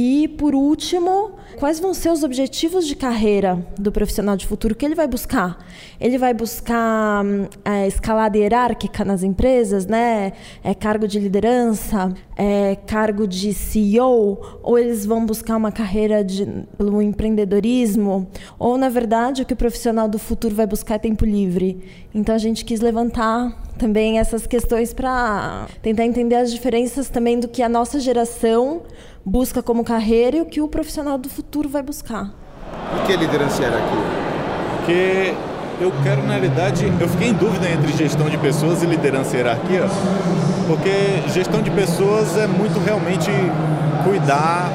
E, 0.00 0.28
por 0.28 0.54
último, 0.54 1.32
quais 1.58 1.80
vão 1.80 1.92
ser 1.92 2.12
os 2.12 2.22
objetivos 2.22 2.86
de 2.86 2.94
carreira 2.94 3.66
do 3.76 3.90
profissional 3.90 4.36
de 4.36 4.46
futuro? 4.46 4.72
O 4.72 4.76
que 4.76 4.86
ele 4.86 4.94
vai 4.94 5.08
buscar? 5.08 5.58
Ele 6.00 6.16
vai 6.16 6.32
buscar 6.32 7.24
é, 7.64 7.84
escalada 7.88 8.38
hierárquica 8.38 9.04
nas 9.04 9.24
empresas, 9.24 9.86
né? 9.86 10.34
É 10.62 10.72
cargo 10.72 11.08
de 11.08 11.18
liderança, 11.18 12.14
é 12.36 12.76
cargo 12.86 13.26
de 13.26 13.52
CEO, 13.52 14.60
ou 14.62 14.78
eles 14.78 15.04
vão 15.04 15.26
buscar 15.26 15.56
uma 15.56 15.72
carreira 15.72 16.22
de, 16.22 16.46
pelo 16.76 17.02
empreendedorismo, 17.02 18.28
ou 18.56 18.78
na 18.78 18.88
verdade 18.88 19.42
o 19.42 19.44
que 19.44 19.52
o 19.52 19.56
profissional 19.56 20.08
do 20.08 20.16
futuro 20.16 20.54
vai 20.54 20.68
buscar 20.68 20.94
é 20.94 20.98
tempo 20.98 21.24
livre. 21.24 21.82
Então 22.14 22.36
a 22.36 22.38
gente 22.38 22.64
quis 22.64 22.80
levantar 22.80 23.64
também 23.76 24.20
essas 24.20 24.46
questões 24.46 24.92
para 24.92 25.66
tentar 25.82 26.04
entender 26.04 26.36
as 26.36 26.52
diferenças 26.52 27.08
também 27.08 27.40
do 27.40 27.48
que 27.48 27.62
a 27.62 27.68
nossa 27.68 27.98
geração 27.98 28.82
busca 29.24 29.62
como 29.62 29.84
carreira 29.84 30.36
e 30.36 30.40
o 30.40 30.46
que 30.46 30.60
o 30.60 30.68
profissional 30.68 31.18
do 31.18 31.28
futuro 31.28 31.68
vai 31.68 31.82
buscar. 31.82 32.30
Por 32.90 33.02
que 33.04 33.16
liderança 33.16 33.66
aqui? 33.66 34.18
Porque 34.76 35.34
eu 35.80 35.92
quero, 36.02 36.22
na 36.22 36.34
realidade, 36.34 36.92
eu 37.00 37.08
fiquei 37.08 37.28
em 37.28 37.34
dúvida 37.34 37.68
entre 37.68 37.92
gestão 37.92 38.28
de 38.28 38.36
pessoas 38.38 38.82
e 38.82 38.86
liderança 38.86 39.36
e 39.36 39.38
hierarquia, 39.38 39.84
porque 40.66 41.22
gestão 41.32 41.62
de 41.62 41.70
pessoas 41.70 42.36
é 42.36 42.46
muito 42.46 42.82
realmente 42.84 43.30
cuidar 44.02 44.72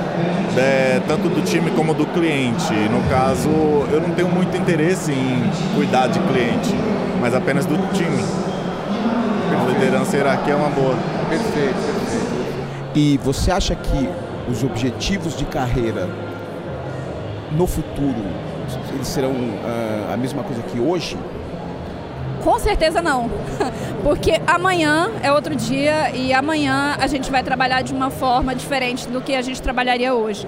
é, 0.57 1.01
tanto 1.07 1.27
do 1.29 1.41
time 1.43 1.71
como 1.71 1.93
do 1.93 2.05
cliente. 2.05 2.73
No 2.89 3.01
caso, 3.09 3.49
eu 3.91 3.99
não 3.99 4.11
tenho 4.15 4.29
muito 4.29 4.55
interesse 4.55 5.11
em 5.11 5.75
cuidar 5.75 6.07
de 6.07 6.19
cliente, 6.19 6.73
mas 7.19 7.33
apenas 7.33 7.65
do 7.65 7.75
time. 7.93 8.23
A 9.59 9.65
liderança 9.71 10.15
e 10.15 10.19
hierarquia 10.19 10.53
é 10.53 10.57
uma 10.57 10.69
boa. 10.69 10.95
Perfeito, 11.29 11.75
perfeito. 11.75 12.33
E 12.95 13.17
você 13.17 13.51
acha 13.51 13.75
que 13.75 14.09
os 14.49 14.63
objetivos 14.63 15.37
de 15.37 15.45
carreira 15.45 16.07
no 17.51 17.67
futuro, 17.67 18.15
eles 18.93 19.07
serão 19.07 19.31
uh, 19.31 20.13
a 20.13 20.17
mesma 20.17 20.43
coisa 20.43 20.61
que 20.63 20.79
hoje? 20.79 21.17
Com 22.43 22.59
certeza 22.59 23.01
não, 23.01 23.29
porque 24.03 24.41
amanhã 24.45 25.09
é 25.21 25.31
outro 25.31 25.55
dia 25.55 26.11
e 26.13 26.33
amanhã 26.33 26.97
a 26.99 27.07
gente 27.07 27.31
vai 27.31 27.41
trabalhar 27.41 27.81
de 27.81 27.93
uma 27.93 28.09
forma 28.09 28.53
diferente 28.53 29.07
do 29.07 29.21
que 29.21 29.33
a 29.33 29.41
gente 29.41 29.61
trabalharia 29.61 30.13
hoje. 30.13 30.47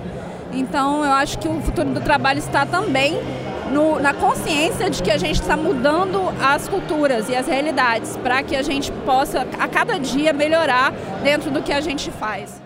Então 0.51 1.03
eu 1.05 1.11
acho 1.11 1.39
que 1.39 1.47
o 1.47 1.61
futuro 1.61 1.89
do 1.89 2.01
trabalho 2.01 2.39
está 2.39 2.65
também 2.65 3.17
no, 3.71 3.99
na 3.99 4.13
consciência 4.13 4.89
de 4.89 5.01
que 5.01 5.11
a 5.11 5.17
gente 5.17 5.41
está 5.41 5.55
mudando 5.55 6.21
as 6.41 6.67
culturas 6.67 7.29
e 7.29 7.35
as 7.35 7.47
realidades 7.47 8.17
para 8.17 8.43
que 8.43 8.55
a 8.55 8.61
gente 8.61 8.91
possa 9.05 9.47
a 9.59 9.67
cada 9.67 9.97
dia 9.97 10.33
melhorar 10.33 10.93
dentro 11.23 11.49
do 11.49 11.61
que 11.61 11.71
a 11.71 11.81
gente 11.81 12.11
faz. 12.11 12.64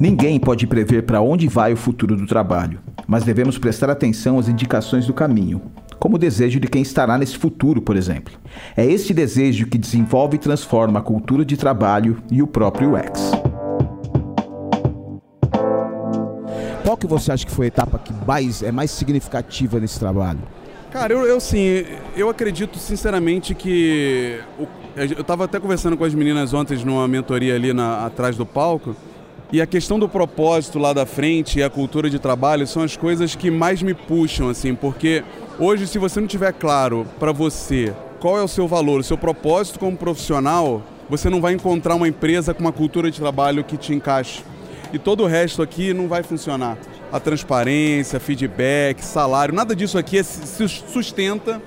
Ninguém 0.00 0.40
pode 0.40 0.66
prever 0.66 1.02
para 1.02 1.20
onde 1.20 1.46
vai 1.46 1.74
o 1.74 1.76
futuro 1.76 2.16
do 2.16 2.26
trabalho, 2.26 2.80
mas 3.06 3.22
devemos 3.22 3.58
prestar 3.58 3.90
atenção 3.90 4.38
às 4.38 4.48
indicações 4.48 5.06
do 5.06 5.12
caminho, 5.12 5.60
como 5.98 6.16
o 6.16 6.18
desejo 6.18 6.58
de 6.58 6.68
quem 6.68 6.80
estará 6.80 7.18
nesse 7.18 7.36
futuro, 7.36 7.82
por 7.82 7.98
exemplo. 7.98 8.32
É 8.74 8.82
este 8.82 9.12
desejo 9.12 9.66
que 9.66 9.76
desenvolve 9.76 10.36
e 10.36 10.38
transforma 10.38 11.00
a 11.00 11.02
cultura 11.02 11.44
de 11.44 11.54
trabalho 11.54 12.22
e 12.30 12.42
o 12.42 12.46
próprio 12.46 12.94
UX. 12.94 13.30
Qual 16.82 16.96
que 16.96 17.06
você 17.06 17.30
acha 17.30 17.44
que 17.44 17.52
foi 17.52 17.66
a 17.66 17.68
etapa 17.68 17.98
que 17.98 18.14
mais, 18.26 18.62
é 18.62 18.72
mais 18.72 18.90
significativa 18.90 19.78
nesse 19.78 20.00
trabalho? 20.00 20.40
Cara, 20.90 21.12
eu, 21.12 21.26
eu 21.26 21.38
sim, 21.38 21.84
eu 22.16 22.30
acredito 22.30 22.78
sinceramente 22.78 23.54
que. 23.54 24.40
Eu 24.96 25.20
estava 25.20 25.44
até 25.44 25.60
conversando 25.60 25.94
com 25.94 26.04
as 26.04 26.14
meninas 26.14 26.54
ontem 26.54 26.82
numa 26.86 27.06
mentoria 27.06 27.54
ali 27.54 27.74
na, 27.74 28.06
atrás 28.06 28.34
do 28.34 28.46
palco. 28.46 28.96
E 29.52 29.60
a 29.60 29.66
questão 29.66 29.98
do 29.98 30.08
propósito 30.08 30.78
lá 30.78 30.92
da 30.92 31.04
frente 31.04 31.58
e 31.58 31.62
a 31.62 31.68
cultura 31.68 32.08
de 32.08 32.20
trabalho 32.20 32.68
são 32.68 32.84
as 32.84 32.96
coisas 32.96 33.34
que 33.34 33.50
mais 33.50 33.82
me 33.82 33.92
puxam, 33.92 34.48
assim, 34.48 34.76
porque 34.76 35.24
hoje, 35.58 35.88
se 35.88 35.98
você 35.98 36.20
não 36.20 36.28
tiver 36.28 36.52
claro 36.52 37.04
para 37.18 37.32
você 37.32 37.92
qual 38.20 38.38
é 38.38 38.42
o 38.44 38.48
seu 38.48 38.68
valor, 38.68 39.00
o 39.00 39.04
seu 39.04 39.18
propósito 39.18 39.80
como 39.80 39.96
profissional, 39.96 40.84
você 41.08 41.28
não 41.28 41.40
vai 41.40 41.52
encontrar 41.52 41.96
uma 41.96 42.06
empresa 42.06 42.54
com 42.54 42.60
uma 42.60 42.70
cultura 42.70 43.10
de 43.10 43.18
trabalho 43.18 43.64
que 43.64 43.76
te 43.76 43.92
encaixe. 43.92 44.44
E 44.92 44.98
todo 45.00 45.24
o 45.24 45.26
resto 45.26 45.62
aqui 45.62 45.92
não 45.92 46.06
vai 46.06 46.22
funcionar. 46.22 46.78
A 47.10 47.18
transparência, 47.18 48.20
feedback, 48.20 49.04
salário, 49.04 49.52
nada 49.52 49.74
disso 49.74 49.98
aqui 49.98 50.22
se 50.22 50.68
sustenta 50.68 51.60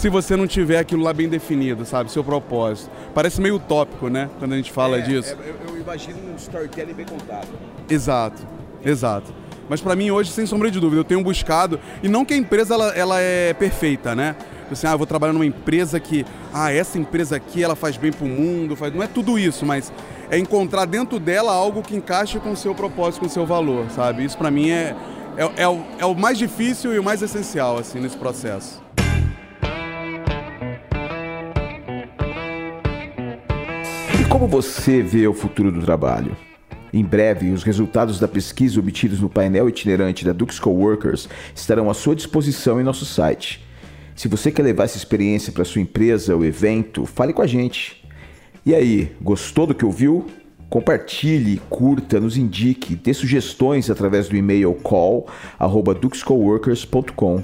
se 0.00 0.08
você 0.08 0.34
não 0.34 0.46
tiver 0.46 0.78
aquilo 0.78 1.02
lá 1.02 1.12
bem 1.12 1.28
definido, 1.28 1.84
sabe? 1.84 2.10
Seu 2.10 2.24
propósito. 2.24 2.90
Parece 3.14 3.38
meio 3.38 3.56
utópico, 3.56 4.08
né? 4.08 4.30
Quando 4.38 4.54
a 4.54 4.56
gente 4.56 4.72
fala 4.72 4.96
é, 4.96 5.02
disso. 5.02 5.36
É, 5.44 5.50
eu, 5.50 5.74
eu, 5.74 5.78
imagino 5.78 6.16
um 6.32 6.36
storytelling 6.36 6.94
bem 6.94 7.04
contado. 7.04 7.48
Exato, 7.86 8.40
exato. 8.82 9.30
Mas 9.68 9.82
para 9.82 9.94
mim 9.94 10.10
hoje, 10.10 10.30
sem 10.30 10.46
sombra 10.46 10.70
de 10.70 10.80
dúvida, 10.80 11.00
eu 11.00 11.04
tenho 11.04 11.22
buscado, 11.22 11.78
e 12.02 12.08
não 12.08 12.24
que 12.24 12.32
a 12.32 12.36
empresa 12.36 12.74
ela, 12.74 12.88
ela 12.96 13.20
é 13.20 13.52
perfeita, 13.52 14.14
né? 14.14 14.36
Assim, 14.70 14.86
ah, 14.86 14.92
eu 14.92 14.98
vou 14.98 15.06
trabalhar 15.06 15.34
numa 15.34 15.44
empresa 15.44 16.00
que, 16.00 16.24
ah, 16.50 16.72
essa 16.72 16.96
empresa 16.96 17.36
aqui 17.36 17.62
ela 17.62 17.76
faz 17.76 17.98
bem 17.98 18.10
pro 18.10 18.24
mundo, 18.24 18.74
faz... 18.76 18.94
não 18.94 19.02
é 19.02 19.06
tudo 19.06 19.38
isso, 19.38 19.66
mas 19.66 19.92
é 20.30 20.38
encontrar 20.38 20.86
dentro 20.86 21.18
dela 21.18 21.52
algo 21.52 21.82
que 21.82 21.94
encaixe 21.94 22.38
com 22.38 22.52
o 22.52 22.56
seu 22.56 22.74
propósito, 22.74 23.20
com 23.20 23.26
o 23.26 23.30
seu 23.30 23.44
valor, 23.44 23.90
sabe? 23.90 24.24
Isso 24.24 24.38
para 24.38 24.50
mim 24.50 24.70
é, 24.70 24.96
é, 25.36 25.62
é, 25.62 25.68
o, 25.68 25.82
é 25.98 26.06
o 26.06 26.14
mais 26.14 26.38
difícil 26.38 26.94
e 26.94 26.98
o 26.98 27.04
mais 27.04 27.20
essencial, 27.20 27.76
assim, 27.76 28.00
nesse 28.00 28.16
processo. 28.16 28.79
Como 34.30 34.46
você 34.46 35.02
vê 35.02 35.26
o 35.26 35.34
futuro 35.34 35.72
do 35.72 35.82
trabalho? 35.82 36.36
Em 36.92 37.04
breve, 37.04 37.50
os 37.50 37.64
resultados 37.64 38.20
da 38.20 38.28
pesquisa 38.28 38.78
obtidos 38.78 39.20
no 39.20 39.28
painel 39.28 39.68
itinerante 39.68 40.24
da 40.24 40.32
Dux 40.32 40.60
Coworkers 40.60 41.28
estarão 41.52 41.90
à 41.90 41.94
sua 41.94 42.14
disposição 42.14 42.80
em 42.80 42.84
nosso 42.84 43.04
site. 43.04 43.66
Se 44.14 44.28
você 44.28 44.52
quer 44.52 44.62
levar 44.62 44.84
essa 44.84 44.96
experiência 44.96 45.52
para 45.52 45.64
sua 45.64 45.82
empresa 45.82 46.36
ou 46.36 46.44
evento, 46.44 47.04
fale 47.06 47.32
com 47.32 47.42
a 47.42 47.46
gente. 47.46 48.08
E 48.64 48.72
aí, 48.72 49.10
gostou 49.20 49.66
do 49.66 49.74
que 49.74 49.84
ouviu? 49.84 50.24
Compartilhe, 50.68 51.60
curta, 51.68 52.20
nos 52.20 52.36
indique, 52.36 52.94
dê 52.94 53.12
sugestões 53.12 53.90
através 53.90 54.28
do 54.28 54.36
e-mail 54.36 54.72
call@duxcoworkers.com. 54.74 57.42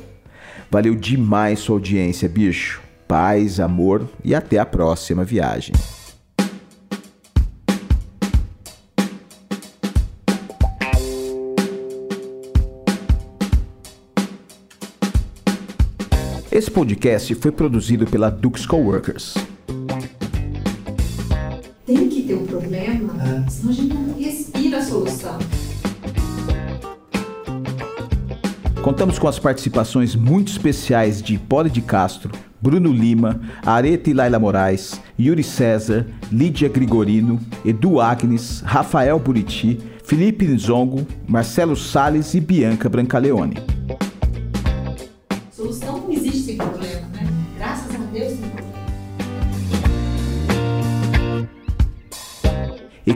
Valeu 0.71 0.95
demais 0.95 1.59
sua 1.59 1.75
audiência, 1.75 2.29
bicho. 2.29 2.81
Paz, 3.09 3.59
amor 3.59 4.09
e 4.25 4.37
até 4.37 4.61
a 4.61 4.65
próxima 4.65 5.25
viagem. 5.25 5.75
Esse 16.57 16.71
podcast 16.71 17.35
foi 17.35 17.53
produzido 17.53 18.07
pela 18.07 18.31
Dux 18.31 18.65
Coworkers. 18.65 19.35
Tem 21.85 22.09
que 22.09 22.23
ter 22.23 22.35
um 22.35 22.47
problema, 22.47 23.45
senão 23.47 23.71
a 23.71 23.75
gente 23.75 23.93
não 23.95 24.19
respira 24.19 24.79
a 24.79 24.83
solução. 24.83 25.39
Contamos 28.83 29.19
com 29.19 29.29
as 29.29 29.39
participações 29.39 30.15
muito 30.17 30.51
especiais 30.51 31.21
de 31.21 31.37
Poli 31.37 31.69
de 31.69 31.83
Castro, 31.83 32.33
Bruno 32.59 32.91
Lima, 32.91 33.39
Areta 33.61 34.09
e 34.09 34.15
Laila 34.15 34.39
Moraes, 34.39 34.99
Yuri 35.21 35.43
César, 35.43 36.07
Lídia 36.33 36.71
Grigorino, 36.71 37.39
Edu 37.67 38.01
Agnes, 38.01 38.63
Rafael 38.65 39.19
Buriti, 39.19 39.79
Felipe 40.03 40.47
Nzongo, 40.47 41.07
Marcelo 41.29 41.77
Sales 41.77 42.33
e 42.33 42.41
Bianca 42.41 42.89
Brancaleone. 42.89 43.76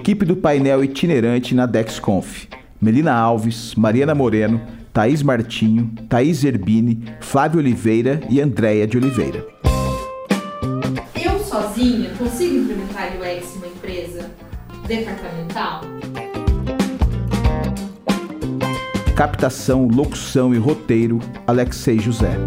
Equipe 0.00 0.24
do 0.24 0.34
painel 0.34 0.82
itinerante 0.82 1.54
na 1.54 1.66
DexConf. 1.66 2.48
Melina 2.80 3.12
Alves, 3.12 3.74
Mariana 3.74 4.14
Moreno, 4.14 4.58
Thaís 4.94 5.22
Martinho, 5.22 5.92
Thaís 6.08 6.42
Erbini, 6.42 7.04
Flávio 7.20 7.60
Oliveira 7.60 8.18
e 8.30 8.40
Andréia 8.40 8.86
de 8.86 8.96
Oliveira. 8.96 9.46
Eu 11.22 11.38
sozinha 11.40 12.08
consigo 12.16 12.60
implementar 12.60 13.12
UX 13.18 13.54
em 13.54 13.58
uma 13.58 13.66
empresa 13.66 14.30
departamental? 14.88 15.82
Captação, 19.14 19.86
locução 19.86 20.54
e 20.54 20.56
roteiro, 20.56 21.20
Alexei 21.46 21.98
José. 21.98 22.38